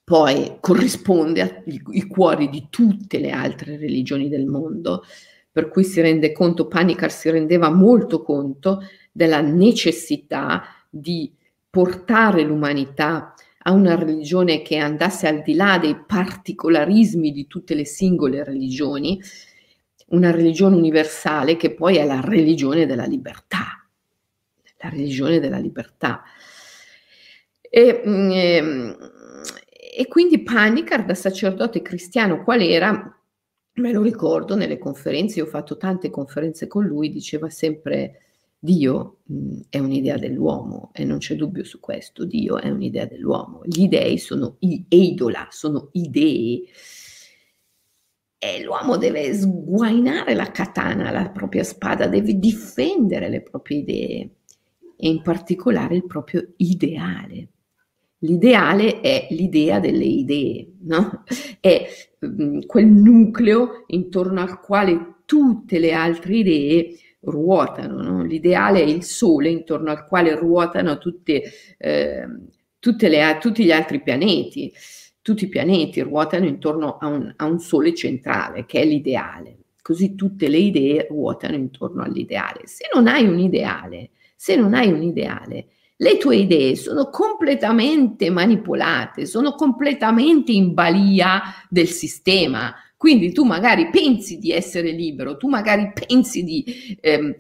[0.04, 5.02] poi corrisponde ai cuori di tutte le altre religioni del mondo,
[5.50, 11.34] per cui si rende conto, Panicar si rendeva molto conto della necessità di
[11.68, 17.84] portare l'umanità a una religione che andasse al di là dei particolarismi di tutte le
[17.84, 19.20] singole religioni,
[20.10, 23.75] una religione universale che poi è la religione della libertà
[24.78, 26.22] la religione della libertà.
[27.60, 28.96] E, mm, e,
[29.98, 33.18] e quindi Panicar, da sacerdote cristiano qual era,
[33.74, 38.20] me lo ricordo nelle conferenze, io ho fatto tante conferenze con lui, diceva sempre
[38.58, 43.62] Dio mm, è un'idea dell'uomo e non c'è dubbio su questo, Dio è un'idea dell'uomo,
[43.64, 46.64] gli dei sono i eidola, sono idee
[48.38, 54.35] e l'uomo deve sguainare la katana, la propria spada, deve difendere le proprie idee
[54.96, 57.48] e in particolare il proprio ideale.
[58.20, 61.22] L'ideale è l'idea delle idee, no?
[61.60, 61.86] è
[62.24, 68.02] mm, quel nucleo intorno al quale tutte le altre idee ruotano.
[68.02, 68.24] No?
[68.24, 71.42] L'ideale è il sole intorno al quale ruotano tutte,
[71.76, 72.26] eh,
[72.78, 74.72] tutte le, tutti gli altri pianeti.
[75.20, 79.58] tutti i pianeti ruotano intorno a un, a un sole centrale, che è l'ideale.
[79.82, 82.60] Così tutte le idee ruotano intorno all'ideale.
[82.64, 85.66] Se non hai un ideale, se non hai un ideale,
[85.98, 92.74] le tue idee sono completamente manipolate, sono completamente in balia del sistema.
[92.98, 97.34] Quindi tu magari pensi di essere libero, tu magari pensi di ehm,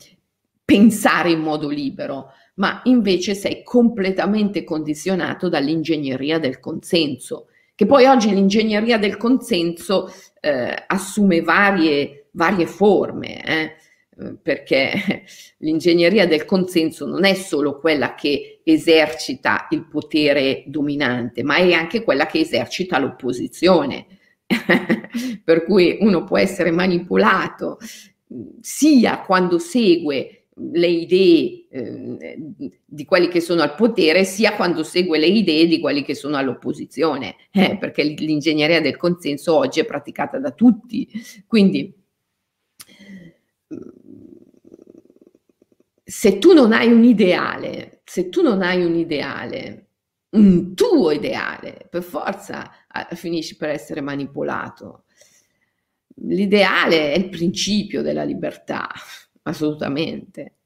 [0.64, 8.30] pensare in modo libero, ma invece sei completamente condizionato dall'ingegneria del consenso, che poi oggi
[8.30, 13.72] l'ingegneria del consenso eh, assume varie, varie forme, eh,
[14.42, 15.24] perché
[15.58, 22.02] l'ingegneria del consenso non è solo quella che esercita il potere dominante, ma è anche
[22.02, 24.06] quella che esercita l'opposizione.
[25.44, 27.78] per cui uno può essere manipolato
[28.60, 32.38] sia quando segue le idee eh,
[32.84, 36.36] di quelli che sono al potere, sia quando segue le idee di quelli che sono
[36.36, 41.08] all'opposizione, eh, perché l'ingegneria del consenso oggi è praticata da tutti.
[41.46, 41.94] Quindi,
[46.08, 49.88] se tu non hai un ideale, se tu non hai un ideale,
[50.36, 52.70] un tuo ideale, per forza
[53.14, 55.06] finisci per essere manipolato.
[56.28, 58.88] L'ideale è il principio della libertà,
[59.42, 60.58] assolutamente.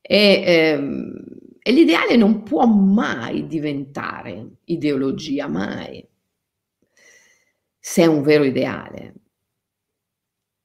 [0.00, 1.24] E, ehm,
[1.62, 6.02] e l'ideale non può mai diventare ideologia, mai,
[7.78, 9.14] se è un vero ideale,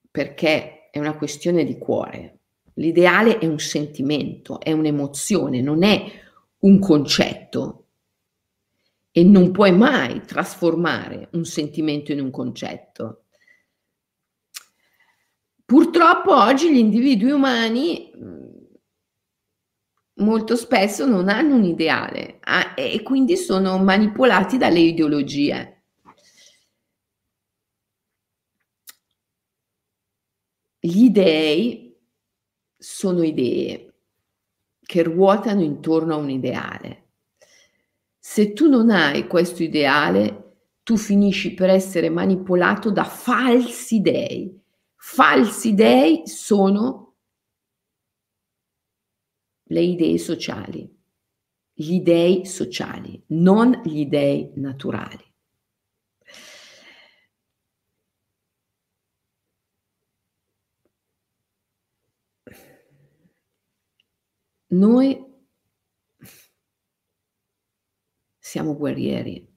[0.10, 2.35] perché è una questione di cuore.
[2.76, 6.12] L'ideale è un sentimento, è un'emozione, non è
[6.60, 7.86] un concetto
[9.12, 13.24] e non puoi mai trasformare un sentimento in un concetto.
[15.64, 18.46] Purtroppo oggi gli individui umani mm,
[20.16, 22.40] molto spesso non hanno un ideale
[22.76, 25.84] e quindi sono manipolati dalle ideologie.
[30.80, 31.85] Gli dei
[32.86, 33.93] sono idee
[34.80, 37.04] che ruotano intorno a un ideale.
[38.19, 40.43] Se tu non hai questo ideale,
[40.84, 44.63] tu finisci per essere manipolato da falsi dei
[45.08, 47.13] Falsi dei sono
[49.65, 51.00] le idee sociali,
[51.71, 55.25] gli dei sociali, non gli dei naturali.
[64.67, 65.23] Noi
[68.39, 69.54] siamo guerrieri.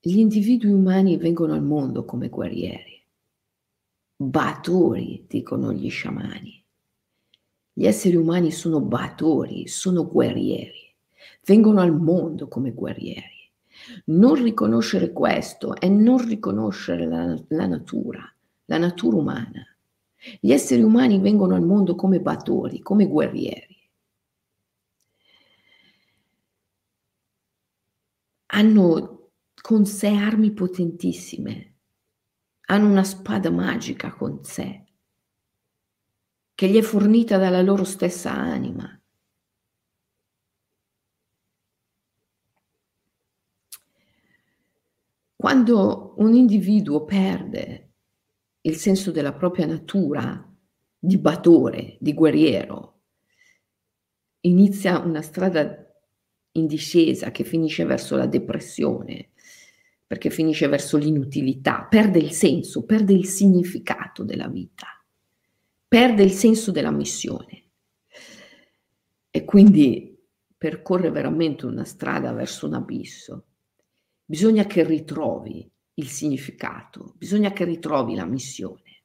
[0.00, 3.04] Gli individui umani vengono al mondo come guerrieri,
[4.16, 6.64] batori, dicono gli sciamani.
[7.72, 10.94] Gli esseri umani sono batori, sono guerrieri,
[11.44, 13.50] vengono al mondo come guerrieri.
[14.06, 18.22] Non riconoscere questo è non riconoscere la, la natura,
[18.64, 19.77] la natura umana.
[20.40, 23.76] Gli esseri umani vengono al mondo come batori, come guerrieri.
[28.46, 31.74] Hanno con sé armi potentissime,
[32.66, 34.84] hanno una spada magica con sé,
[36.54, 38.92] che gli è fornita dalla loro stessa anima.
[45.36, 47.87] Quando un individuo perde
[48.62, 50.44] il senso della propria natura
[50.98, 53.02] di batore, di guerriero,
[54.40, 55.86] inizia una strada
[56.52, 59.30] in discesa che finisce verso la depressione,
[60.06, 64.86] perché finisce verso l'inutilità, perde il senso, perde il significato della vita,
[65.86, 67.64] perde il senso della missione.
[69.30, 70.18] E quindi
[70.56, 73.44] percorre veramente una strada verso un abisso.
[74.24, 79.02] Bisogna che ritrovi il significato, bisogna che ritrovi la missione,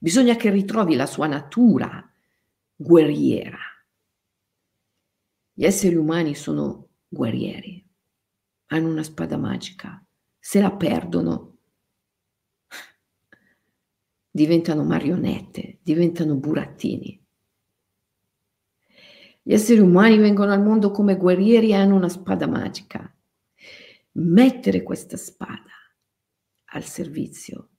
[0.00, 2.04] bisogna che ritrovi la sua natura
[2.74, 3.58] guerriera.
[5.52, 7.84] Gli esseri umani sono guerrieri,
[8.66, 10.04] hanno una spada magica,
[10.38, 11.58] se la perdono,
[14.28, 17.24] diventano marionette, diventano burattini.
[19.42, 23.14] Gli esseri umani vengono al mondo come guerrieri e hanno una spada magica.
[24.18, 25.65] Mettere questa spada
[26.76, 27.70] al servizio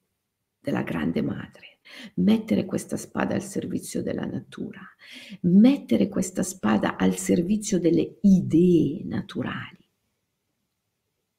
[0.59, 1.79] della grande madre,
[2.15, 4.81] mettere questa spada al servizio della natura,
[5.41, 9.89] mettere questa spada al servizio delle idee naturali.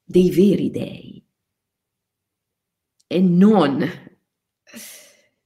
[0.03, 1.23] Dei veri dei.
[3.11, 3.81] E non,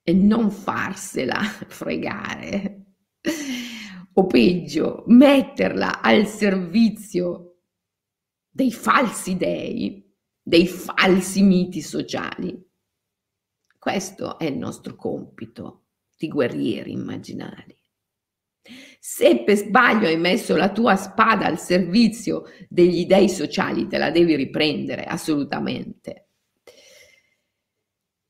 [0.02, 2.86] e non farsela fregare.
[4.14, 7.58] O peggio metterla al servizio
[8.50, 10.03] dei falsi dei,
[10.44, 12.62] dei falsi miti sociali.
[13.80, 15.86] Questo è il nostro compito
[16.18, 17.76] di guerrieri immaginari.
[19.00, 24.12] Se per sbaglio hai messo la tua spada al servizio degli dei sociali, te la
[24.12, 26.28] devi riprendere assolutamente.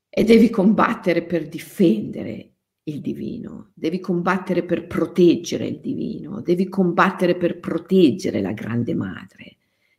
[0.08, 2.54] E devi combattere per difendere
[2.84, 9.56] il divino, devi combattere per proteggere il divino, devi combattere per proteggere la grande madre,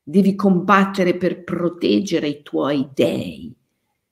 [0.07, 3.51] devi combattere per proteggere i tuoi dei,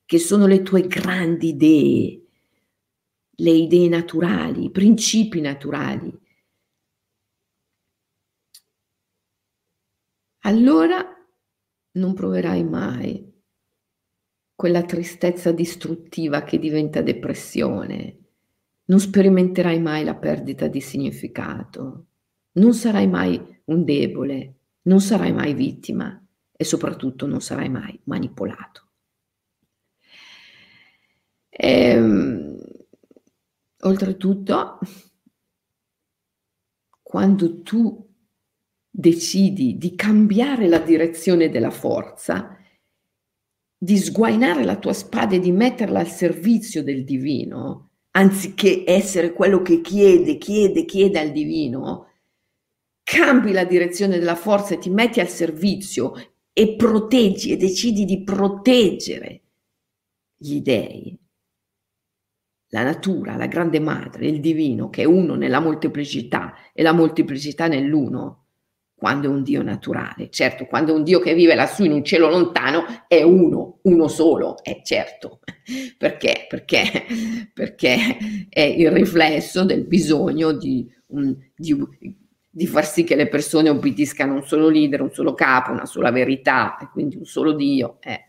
[0.04, 2.22] che sono le tue grandi idee,
[3.36, 6.12] le idee naturali, i principi naturali.
[10.46, 11.16] Allora
[11.92, 13.32] non proverai mai
[14.56, 18.18] quella tristezza distruttiva che diventa depressione,
[18.86, 22.06] non sperimenterai mai la perdita di significato,
[22.54, 26.20] non sarai mai un debole, non sarai mai vittima
[26.52, 28.88] e soprattutto non sarai mai manipolato.
[31.50, 32.58] E, ehm,
[33.82, 34.80] oltretutto,
[37.02, 38.10] quando tu
[38.90, 42.58] decidi di cambiare la direzione della forza,
[43.78, 49.62] di sguainare la tua spada e di metterla al servizio del divino, anziché essere quello
[49.62, 52.13] che chiede, chiede, chiede al divino,
[53.04, 56.14] cambi la direzione della forza e ti metti al servizio
[56.54, 59.42] e proteggi e decidi di proteggere
[60.38, 61.18] gli dèi,
[62.70, 67.68] la natura, la grande madre, il divino, che è uno nella molteplicità e la molteplicità
[67.68, 68.48] nell'uno,
[68.96, 70.30] quando è un Dio naturale.
[70.30, 74.08] Certo, quando è un Dio che vive lassù in un cielo lontano è uno, uno
[74.08, 75.40] solo, è certo.
[75.98, 76.46] Perché?
[76.50, 77.06] Perché,
[77.54, 78.18] perché
[78.50, 81.74] è il riflesso del bisogno di, un, di,
[82.56, 86.12] di far sì che le persone obbediscano un solo leader, un solo capo, una sola
[86.12, 87.98] verità, e quindi un solo Dio.
[88.00, 88.26] Eh.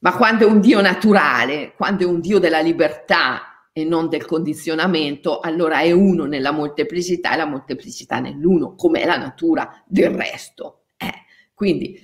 [0.00, 4.24] Ma quando è un Dio naturale, quando è un Dio della libertà, e non del
[4.24, 10.10] condizionamento, allora è uno nella molteplicità e la molteplicità nell'uno, come è la natura del
[10.10, 10.86] resto.
[10.96, 11.12] Eh,
[11.54, 12.02] quindi,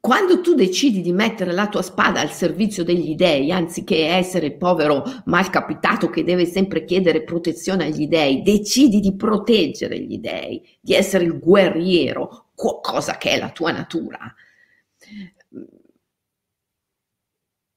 [0.00, 4.56] quando tu decidi di mettere la tua spada al servizio degli dèi, anziché essere il
[4.56, 10.94] povero malcapitato che deve sempre chiedere protezione agli dèi, decidi di proteggere gli dèi, di
[10.94, 14.34] essere il guerriero, cosa che è la tua natura,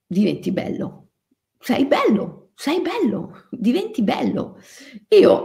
[0.07, 1.01] diventi bello
[1.61, 4.57] sei bello, sei bello, diventi bello.
[5.09, 5.43] Io,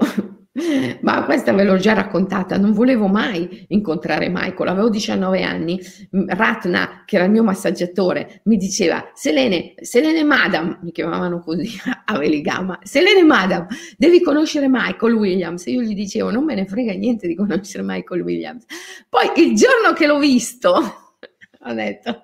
[1.02, 5.78] ma questa ve l'ho già raccontata, non volevo mai incontrare Michael, avevo 19 anni,
[6.10, 11.68] Ratna, che era il mio massaggiatore, mi diceva, Selene, Selene Madam, mi chiamavano così
[12.06, 13.66] a Veligama, Selene Madam,
[13.98, 15.66] devi conoscere Michael Williams.
[15.66, 18.64] Io gli dicevo, non me ne frega niente di conoscere Michael Williams.
[19.08, 22.22] Poi il giorno che l'ho visto, ho detto,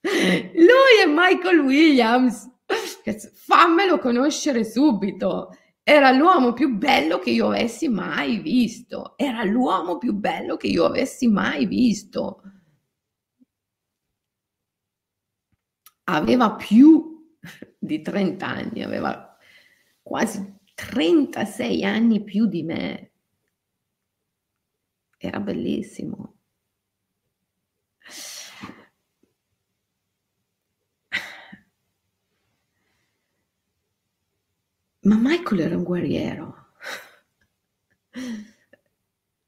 [0.00, 2.52] lui è Michael Williams
[3.46, 5.54] fammelo conoscere subito.
[5.86, 9.18] Era l'uomo più bello che io avessi mai visto.
[9.18, 12.42] Era l'uomo più bello che io avessi mai visto.
[16.04, 17.36] Aveva più
[17.78, 19.36] di 30 anni, aveva
[20.02, 23.12] quasi 36 anni più di me.
[25.18, 26.36] Era bellissimo.
[35.04, 36.68] Ma Michael era un guerriero.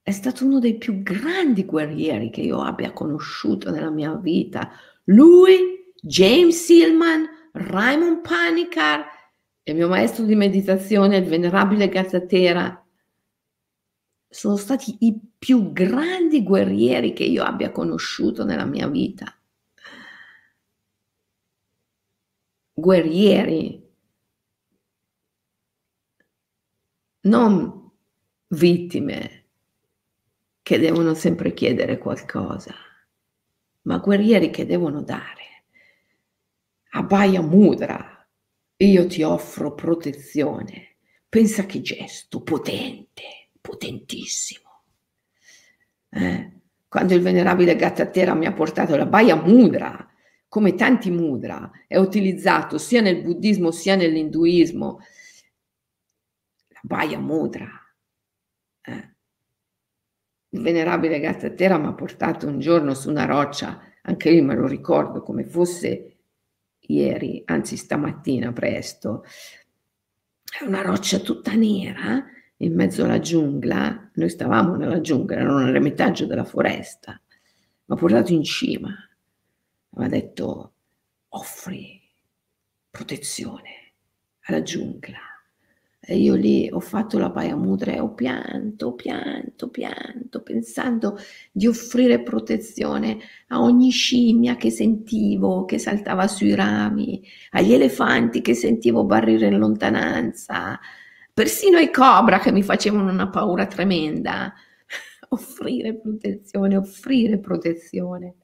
[0.02, 4.70] È stato uno dei più grandi guerrieri che io abbia conosciuto nella mia vita.
[5.04, 9.04] Lui, James Silman, Raymond Panicar,
[9.62, 12.86] il mio maestro di meditazione, il venerabile Gazzatera,
[14.28, 19.34] sono stati i più grandi guerrieri che io abbia conosciuto nella mia vita.
[22.74, 23.85] Guerrieri
[27.26, 27.90] non
[28.48, 29.44] vittime
[30.62, 32.74] che devono sempre chiedere qualcosa,
[33.82, 35.44] ma guerrieri che devono dare.
[36.90, 38.26] Abhaya Mudra,
[38.78, 40.96] io ti offro protezione.
[41.28, 44.82] Pensa che gesto potente, potentissimo.
[46.08, 46.52] Eh?
[46.88, 50.10] Quando il venerabile Gattatera mi ha portato la Bhaya Mudra,
[50.48, 55.00] come tanti mudra, è utilizzato sia nel buddismo sia nell'induismo,
[56.86, 57.68] Bhaya Mudra.
[58.80, 59.14] Eh.
[60.50, 64.68] Il venerabile Gazzatera mi ha portato un giorno su una roccia, anche lì me lo
[64.68, 66.18] ricordo come fosse
[66.78, 69.24] ieri, anzi stamattina presto,
[70.58, 72.24] è una roccia tutta nera
[72.58, 77.20] in mezzo alla giungla, noi stavamo nella giungla, ero nell'eremitaggio della foresta,
[77.86, 78.94] mi ha portato in cima,
[79.88, 80.74] mi ha detto
[81.30, 82.00] offri
[82.88, 83.94] protezione
[84.42, 85.35] alla giungla.
[86.14, 91.18] Io lì ho fatto la paia mudra e ho pianto, pianto, pianto, pensando
[91.50, 98.54] di offrire protezione a ogni scimmia che sentivo che saltava sui rami, agli elefanti che
[98.54, 100.78] sentivo barrire in lontananza,
[101.32, 104.54] persino ai cobra che mi facevano una paura tremenda.
[105.30, 108.34] offrire protezione, offrire protezione.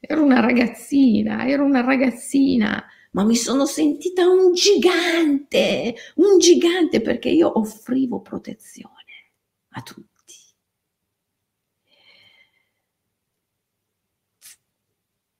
[0.00, 2.84] Ero una ragazzina, ero una ragazzina
[3.14, 8.92] ma mi sono sentita un gigante, un gigante perché io offrivo protezione
[9.70, 10.34] a tutti.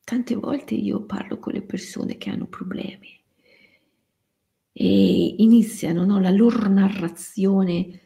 [0.04, 3.20] Tante volte io parlo con le persone che hanno problemi
[4.72, 8.00] e iniziano no, la loro narrazione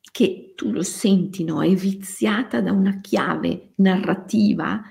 [0.00, 4.82] che tu lo senti, no, è viziata da una chiave narrativa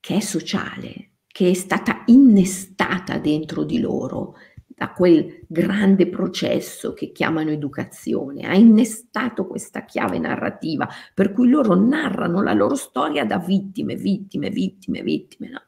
[0.00, 7.10] che è sociale, che è stata innestata dentro di loro da quel grande processo che
[7.10, 13.38] chiamano educazione, ha innestato questa chiave narrativa per cui loro narrano la loro storia da
[13.38, 15.48] vittime, vittime, vittime, vittime.
[15.48, 15.62] No?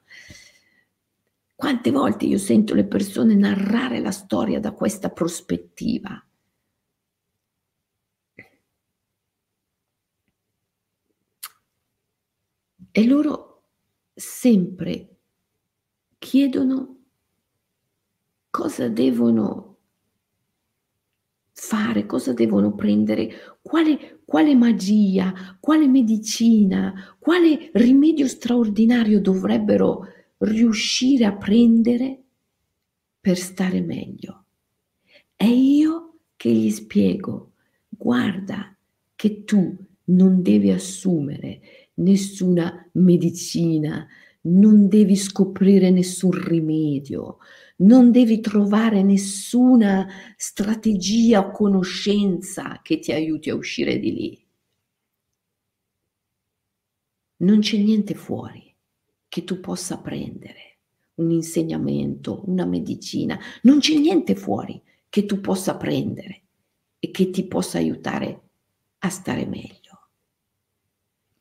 [1.57, 6.25] Quante volte io sento le persone narrare la storia da questa prospettiva?
[12.93, 13.65] E loro
[14.15, 15.16] sempre
[16.27, 16.97] chiedono
[18.51, 19.77] cosa devono
[21.53, 30.05] fare, cosa devono prendere, quale, quale magia, quale medicina, quale rimedio straordinario dovrebbero
[30.39, 32.25] riuscire a prendere
[33.21, 34.47] per stare meglio.
[35.37, 37.53] E io che gli spiego,
[37.89, 38.77] guarda
[39.15, 41.61] che tu non devi assumere
[41.95, 44.09] nessuna medicina,
[44.47, 47.39] non devi scoprire nessun rimedio,
[47.79, 54.47] non devi trovare nessuna strategia o conoscenza che ti aiuti a uscire di lì.
[57.39, 58.75] Non c'è niente fuori
[59.29, 60.79] che tu possa prendere,
[61.15, 66.43] un insegnamento, una medicina, non c'è niente fuori che tu possa prendere
[66.99, 68.41] e che ti possa aiutare
[68.99, 70.09] a stare meglio.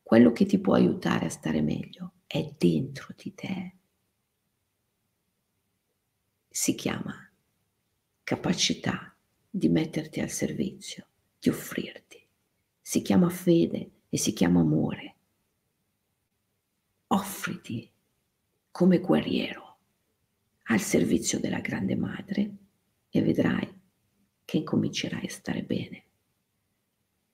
[0.04, 3.76] Quello che ti può aiutare a stare meglio è dentro di te.
[6.50, 7.32] Si chiama
[8.26, 9.16] capacità
[9.50, 11.08] di metterti al servizio,
[11.40, 12.22] di offrirti.
[12.82, 15.16] Si chiama fede e si chiama amore.
[17.08, 17.90] Offriti
[18.70, 19.78] come guerriero
[20.64, 22.58] al servizio della grande madre
[23.10, 23.82] e vedrai
[24.44, 26.04] che incomincerai a stare bene.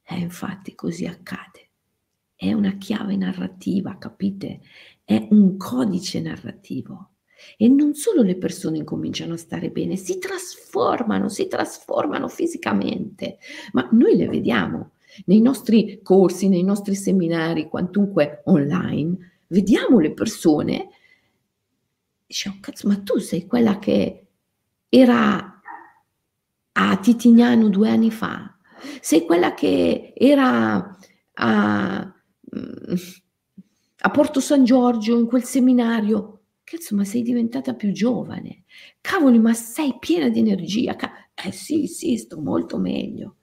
[0.04, 1.71] E infatti così accade
[2.42, 4.62] è una chiave narrativa, capite?
[5.04, 7.12] È un codice narrativo.
[7.56, 13.38] E non solo le persone incominciano a stare bene, si trasformano, si trasformano fisicamente,
[13.74, 14.94] ma noi le vediamo
[15.26, 20.90] nei nostri corsi, nei nostri seminari, quantunque online, vediamo le persone,
[22.26, 24.26] diciamo, cazzo, ma tu sei quella che
[24.90, 25.62] era
[26.72, 28.58] a Titignano due anni fa,
[29.00, 30.98] sei quella che era
[31.34, 32.16] a
[34.04, 36.40] a Porto San Giorgio, in quel seminario.
[36.64, 38.64] Cazzo, ma sei diventata più giovane.
[39.02, 40.96] Cavoli, ma sei piena di energia.
[41.34, 43.38] eh sì, sì, sto molto meglio.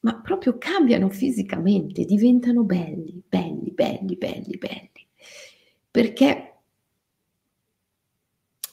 [0.00, 5.06] Ma proprio cambiano fisicamente, diventano belli, belli, belli, belli, belli.
[5.90, 6.52] Perché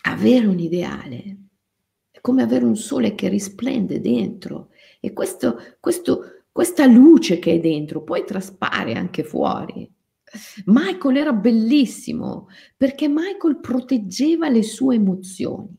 [0.01, 1.37] avere un ideale
[2.09, 4.69] è come avere un sole che risplende dentro
[4.99, 9.89] e questo, questo questa luce che è dentro poi traspare anche fuori.
[10.65, 15.73] Michael era bellissimo perché Michael proteggeva le sue emozioni,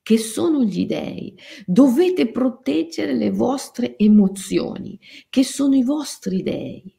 [0.00, 1.36] che sono gli dèi.
[1.66, 4.98] Dovete proteggere le vostre emozioni,
[5.28, 6.96] che sono i vostri dèi.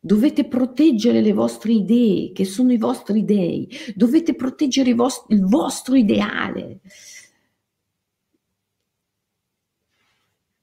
[0.00, 3.68] Dovete proteggere le vostre idee, che sono i vostri dèi.
[3.94, 6.80] Dovete proteggere il vostro, il vostro ideale,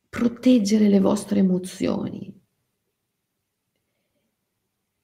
[0.09, 2.33] proteggere le vostre emozioni,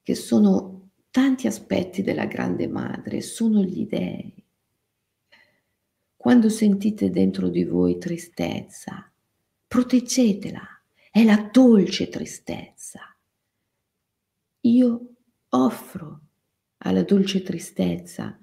[0.02, 4.44] che sono tanti aspetti della grande madre, sono gli dèi.
[6.16, 9.10] Quando sentite dentro di voi tristezza,
[9.66, 13.16] proteggetela, è la dolce tristezza.
[14.60, 15.14] Io
[15.48, 16.20] offro
[16.78, 18.38] alla dolce tristezza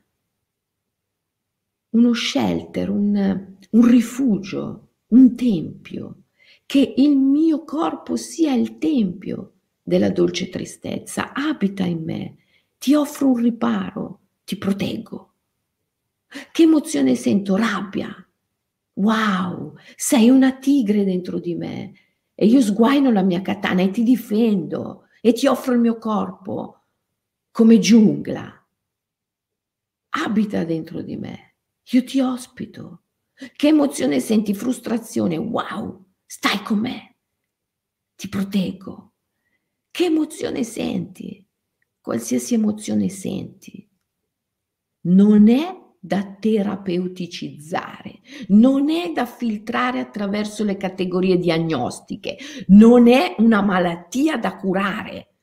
[1.93, 6.22] uno shelter, un, un rifugio, un tempio,
[6.65, 12.37] che il mio corpo sia il tempio della dolce tristezza, abita in me,
[12.77, 15.33] ti offro un riparo, ti proteggo.
[16.51, 17.55] Che emozione sento?
[17.55, 18.15] Rabbia.
[18.95, 21.93] Wow, sei una tigre dentro di me
[22.35, 26.81] e io sguaino la mia katana e ti difendo e ti offro il mio corpo
[27.51, 28.67] come giungla.
[30.09, 31.55] Abita dentro di me,
[31.91, 33.01] io ti ospito.
[33.33, 34.53] Che emozione senti?
[34.53, 35.37] Frustrazione.
[35.37, 36.02] Wow,
[36.35, 37.17] stai con me.
[38.15, 39.13] Ti proteggo.
[39.91, 41.47] Che emozione senti?
[42.01, 43.87] Qualsiasi emozione senti.
[45.01, 52.37] Non è da terapeuticizzare, non è da filtrare attraverso le categorie diagnostiche,
[52.69, 55.35] non è una malattia da curare.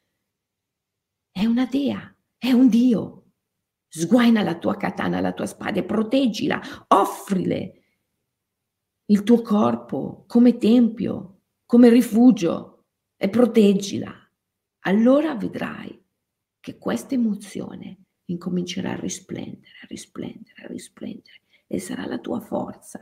[1.30, 3.26] È una dea, è un dio.
[3.86, 7.79] Sguaina la tua katana, la tua spada e proteggila, offrile
[9.10, 12.84] il tuo corpo come tempio, come rifugio
[13.16, 14.14] e proteggila.
[14.84, 16.00] Allora vedrai
[16.60, 23.00] che questa emozione incomincerà a risplendere, a risplendere, a risplendere e sarà la tua forza,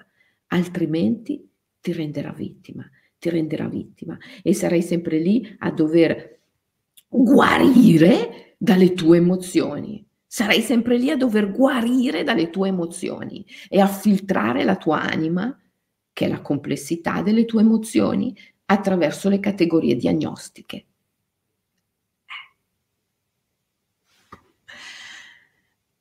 [0.48, 1.46] altrimenti
[1.80, 2.88] ti renderà vittima,
[3.18, 6.40] ti renderà vittima e sarai sempre lì a dover
[7.06, 10.06] guarire dalle tue emozioni.
[10.26, 15.54] Sarai sempre lì a dover guarire dalle tue emozioni e a filtrare la tua anima
[16.18, 20.84] che è la complessità delle tue emozioni attraverso le categorie diagnostiche.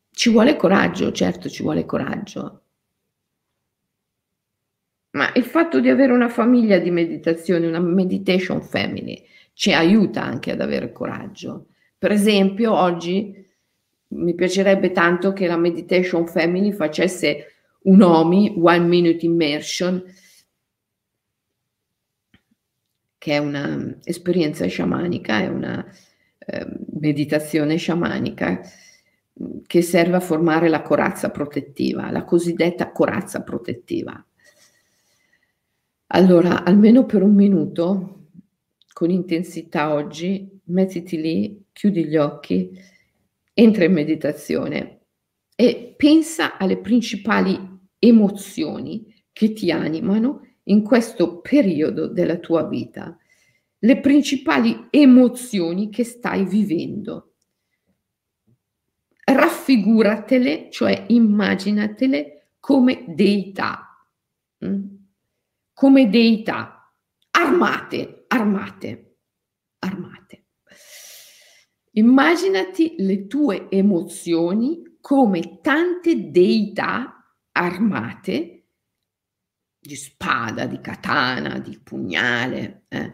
[0.09, 2.63] Ci vuole coraggio, certo ci vuole coraggio,
[5.11, 10.49] ma il fatto di avere una famiglia di meditazione, una meditation family, ci aiuta anche
[10.49, 11.68] ad avere coraggio.
[11.95, 13.45] Per esempio, oggi
[14.07, 17.57] mi piacerebbe tanto che la meditation family facesse
[17.88, 20.03] un OMI, One Minute Immersion,
[23.17, 25.85] che è un'esperienza sciamanica, è una
[26.38, 26.67] eh,
[26.99, 28.61] meditazione sciamanica
[29.65, 34.25] che serve a formare la corazza protettiva, la cosiddetta corazza protettiva.
[36.07, 38.29] Allora, almeno per un minuto,
[38.93, 42.71] con intensità oggi, mettiti lì, chiudi gli occhi,
[43.53, 45.01] entra in meditazione
[45.55, 53.18] e pensa alle principali emozioni che ti animano in questo periodo della tua vita,
[53.80, 57.34] le principali emozioni che stai vivendo.
[59.24, 64.08] Raffiguratele, cioè immaginatele come deità,
[64.66, 64.86] mm?
[65.74, 66.91] come deità,
[67.32, 69.18] armate, armate,
[69.80, 70.45] armate.
[71.91, 77.16] Immaginati le tue emozioni come tante deità
[77.58, 78.64] armate
[79.80, 83.14] di spada, di katana, di pugnale, eh,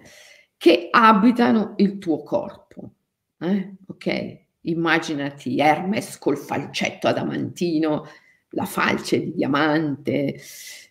[0.57, 2.93] che abitano il tuo corpo.
[3.39, 3.75] Eh?
[3.87, 4.41] Ok?
[4.61, 8.07] Immaginati Hermes col falcetto adamantino,
[8.49, 10.39] la falce di diamante,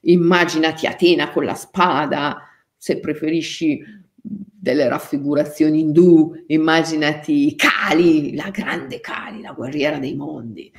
[0.03, 3.80] immaginati Atena con la spada, se preferisci
[4.22, 10.72] delle raffigurazioni indù, immaginati Kali, la grande Kali, la guerriera dei mondi.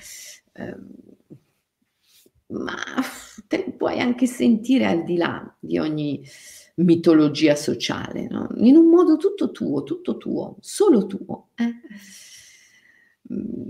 [0.54, 0.76] Eh,
[2.54, 2.78] ma
[3.48, 6.24] te puoi anche sentire al di là di ogni
[6.76, 8.50] mitologia sociale, no?
[8.56, 11.50] in un modo tutto tuo, tutto tuo, solo tuo.
[11.56, 11.74] Eh?
[13.34, 13.68] Mm,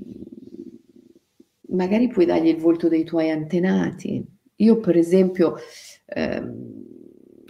[1.70, 4.26] magari puoi dargli il volto dei tuoi antenati.
[4.58, 5.56] Io, per esempio,
[6.06, 6.84] ehm,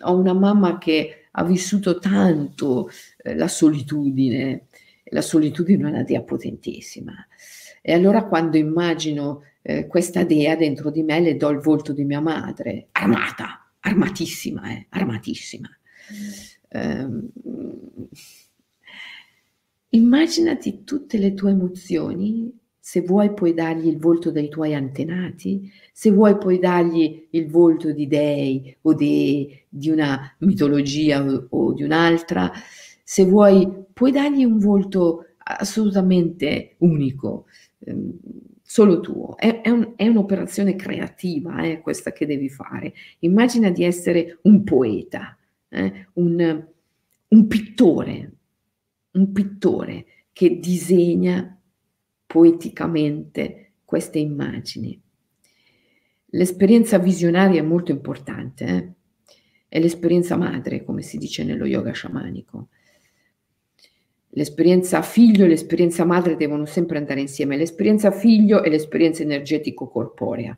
[0.02, 4.68] ho una mamma che ha vissuto tanto eh, la solitudine,
[5.06, 7.14] la solitudine è una dea potentissima.
[7.82, 12.04] E allora quando immagino eh, questa dea dentro di me le do il volto di
[12.04, 15.70] mia madre, armata, armatissima, eh, armatissima.
[16.68, 17.08] Eh,
[19.90, 26.12] immaginati tutte le tue emozioni, se vuoi puoi dargli il volto dei tuoi antenati, se
[26.12, 31.84] vuoi puoi dargli il volto di dei o dei, di una mitologia o, o di
[31.84, 32.52] un'altra,
[33.02, 37.46] se vuoi puoi dargli un volto assolutamente unico.
[37.80, 38.20] Ehm,
[38.74, 39.38] solo tuo.
[39.38, 42.96] È, è, un, è un'operazione creativa eh, questa che devi fare.
[43.20, 45.38] Immagina di essere un poeta,
[45.70, 46.68] eh, un,
[47.28, 48.32] un pittore,
[49.12, 51.56] un pittore che disegna
[52.26, 55.00] poeticamente queste immagini.
[56.32, 58.92] L'esperienza visionaria è molto importante, eh?
[59.68, 62.70] è l'esperienza madre, come si dice nello yoga sciamanico.
[64.36, 70.58] L'esperienza figlio e l'esperienza madre devono sempre andare insieme, l'esperienza figlio e l'esperienza energetico-corporea.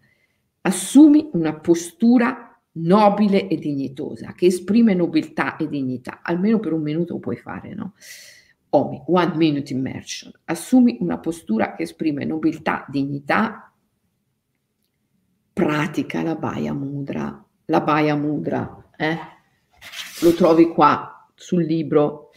[0.62, 6.22] Assumi una postura nobile e dignitosa, che esprime nobiltà e dignità.
[6.24, 7.94] Almeno per un minuto lo puoi fare, no?
[8.70, 10.32] Omi, one minute immersion.
[10.46, 13.74] Assumi una postura che esprime nobiltà, dignità,
[15.52, 17.46] pratica la Baya Mudra.
[17.66, 19.18] La Baya Mudra, eh?
[20.22, 22.32] Lo trovi qua sul libro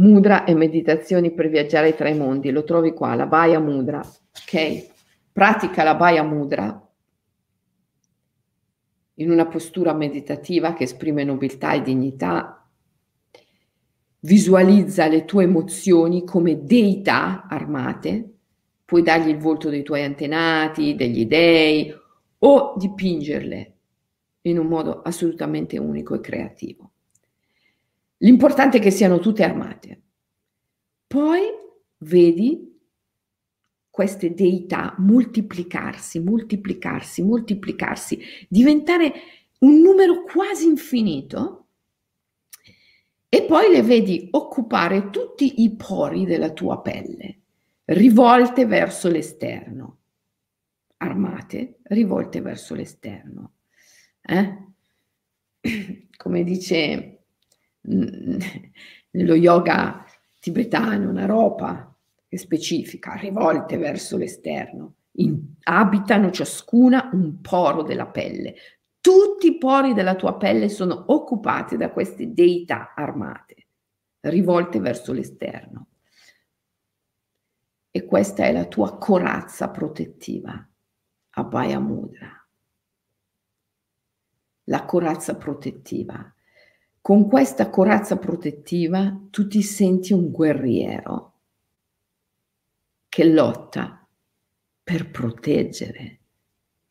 [0.00, 2.50] Mudra e meditazioni per viaggiare tra i mondi.
[2.50, 4.86] Lo trovi qua, la Baya Mudra, ok?
[5.30, 6.90] Pratica la Baya Mudra
[9.14, 12.66] in una postura meditativa che esprime nobiltà e dignità,
[14.20, 18.36] visualizza le tue emozioni come deità armate,
[18.86, 21.94] puoi dargli il volto dei tuoi antenati, degli dei
[22.38, 23.74] o dipingerle
[24.42, 26.89] in un modo assolutamente unico e creativo.
[28.22, 30.02] L'importante è che siano tutte armate.
[31.06, 31.40] Poi
[31.98, 32.68] vedi
[33.88, 39.12] queste deità moltiplicarsi, moltiplicarsi, moltiplicarsi, diventare
[39.60, 41.66] un numero quasi infinito
[43.28, 47.40] e poi le vedi occupare tutti i pori della tua pelle,
[47.86, 49.98] rivolte verso l'esterno,
[50.98, 53.54] armate, rivolte verso l'esterno.
[54.20, 54.68] Eh?
[56.16, 57.19] Come dice
[57.82, 60.04] nello yoga
[60.38, 61.94] tibetano, una roba
[62.28, 68.54] specifica, rivolte verso l'esterno, in, abitano ciascuna un poro della pelle.
[69.00, 73.66] Tutti i pori della tua pelle sono occupati da queste deità armate,
[74.20, 75.86] rivolte verso l'esterno.
[77.90, 80.68] E questa è la tua corazza protettiva,
[81.30, 82.36] Abhaya Mudra.
[84.64, 86.32] La corazza protettiva.
[87.02, 91.32] Con questa corazza protettiva tu ti senti un guerriero
[93.08, 94.06] che lotta
[94.82, 96.18] per proteggere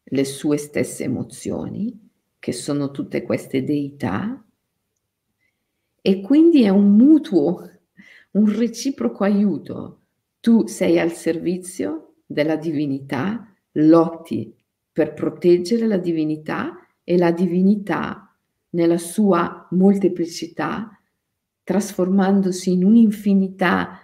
[0.03, 4.43] le sue stesse emozioni, che sono tutte queste deità,
[6.01, 7.69] e quindi è un mutuo,
[8.31, 10.01] un reciproco aiuto.
[10.39, 14.55] Tu sei al servizio della divinità, lotti
[14.91, 18.28] per proteggere la divinità e la divinità
[18.71, 20.99] nella sua molteplicità,
[21.63, 23.99] trasformandosi in un'infinità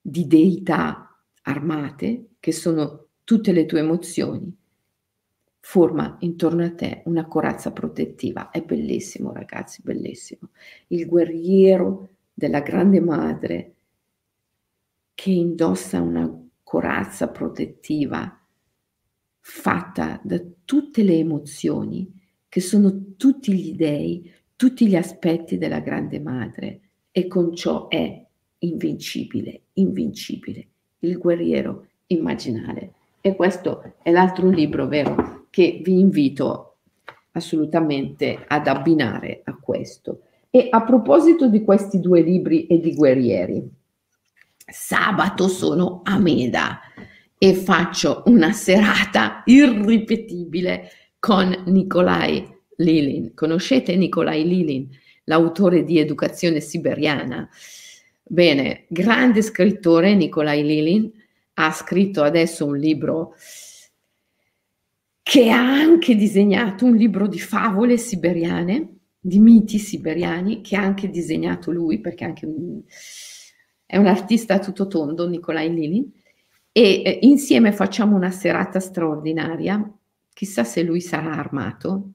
[0.00, 4.54] di deità armate, che sono tutte le tue emozioni,
[5.60, 8.50] forma intorno a te una corazza protettiva.
[8.50, 10.50] È bellissimo, ragazzi, bellissimo.
[10.88, 13.74] Il guerriero della grande madre
[15.14, 16.28] che indossa una
[16.62, 18.40] corazza protettiva
[19.38, 22.10] fatta da tutte le emozioni,
[22.52, 26.80] che sono tutti gli dei, tutti gli aspetti della grande madre
[27.10, 28.26] e con ciò è
[28.58, 30.66] invincibile, invincibile,
[30.98, 32.92] il guerriero immaginale.
[33.22, 36.76] E questo è l'altro libro, vero, che vi invito
[37.30, 40.24] assolutamente ad abbinare a questo.
[40.50, 43.66] E a proposito di questi due libri e di guerrieri,
[44.66, 46.80] sabato sono a Meda
[47.38, 50.90] e faccio una serata irripetibile
[51.22, 52.44] con Nikolai
[52.78, 53.32] Lilin.
[53.32, 54.88] Conoscete Nikolai Lilin,
[55.26, 57.48] l'autore di Educazione siberiana?
[58.20, 61.08] Bene, grande scrittore Nikolai Lilin
[61.54, 63.36] ha scritto adesso un libro
[65.22, 71.08] che ha anche disegnato un libro di favole siberiane, di miti siberiani, che ha anche
[71.08, 72.48] disegnato lui, perché anche
[73.86, 76.10] è un artista tutto tondo, Nikolai Lilin,
[76.72, 79.88] e eh, insieme facciamo una serata straordinaria.
[80.32, 82.12] Chissà se lui sarà armato.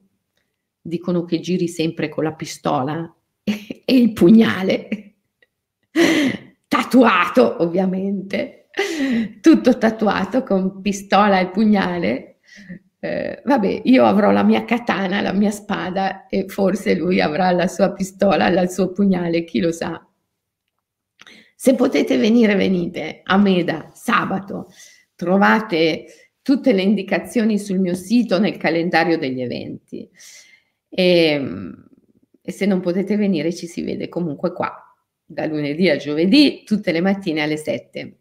[0.80, 4.98] Dicono che giri sempre con la pistola e, il pugnale
[6.68, 8.68] tatuato ovviamente,
[9.40, 12.38] tutto tatuato con pistola e pugnale.
[13.00, 17.66] Eh, vabbè, io avrò la mia katana, la mia spada e forse lui avrà la
[17.66, 20.04] sua pistola, il suo pugnale, chi lo sa.
[21.54, 24.68] Se potete venire, venite a Meda sabato.
[25.14, 30.08] Trovate tutte le indicazioni sul mio sito nel calendario degli eventi.
[30.88, 31.74] E,
[32.40, 34.74] e se non potete venire, ci si vede comunque qua
[35.26, 38.16] da lunedì a giovedì, tutte le mattine alle 7.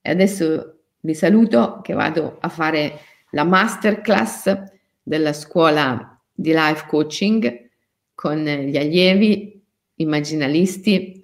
[0.00, 2.98] E adesso vi saluto che vado a fare
[3.30, 4.52] la masterclass
[5.00, 7.68] della scuola di life coaching
[8.16, 9.62] con gli allievi
[9.94, 11.22] immaginalisti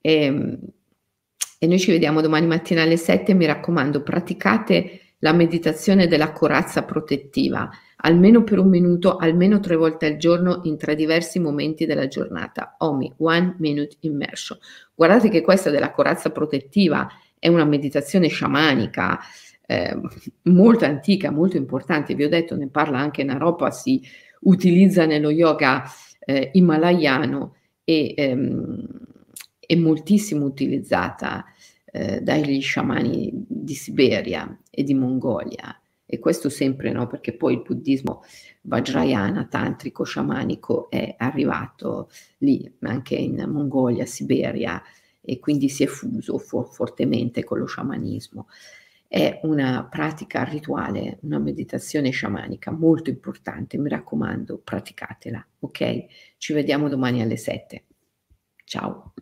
[0.00, 0.58] e,
[1.58, 3.34] e noi ci vediamo domani mattina alle 7.
[3.34, 7.70] Mi raccomando, praticate la meditazione della corazza protettiva
[8.02, 12.76] almeno per un minuto, almeno tre volte al giorno in tre diversi momenti della giornata.
[12.78, 14.58] OMI, One Minute Immersion.
[14.94, 17.08] Guardate che questa della corazza protettiva
[17.38, 19.18] è una meditazione sciamanica
[19.66, 20.00] eh,
[20.42, 22.14] molto antica, molto importante.
[22.14, 24.00] Vi ho detto, ne parla anche Naropasi
[24.40, 25.84] utilizza nello yoga
[26.20, 28.86] eh, himalayano e ehm,
[29.58, 31.44] è moltissimo utilizzata
[31.90, 35.76] eh, dagli sciamani di Siberia e di Mongolia.
[36.06, 38.22] E questo sempre no, perché poi il buddismo
[38.62, 42.08] vajrayana, tantrico, sciamanico è arrivato
[42.38, 44.80] lì, anche in Mongolia, Siberia,
[45.20, 48.46] e quindi si è fuso for- fortemente con lo sciamanismo.
[49.08, 56.06] È una pratica rituale, una meditazione sciamanica molto importante, mi raccomando, praticatela, ok?
[56.36, 57.84] Ci vediamo domani alle 7.
[58.64, 59.12] Ciao.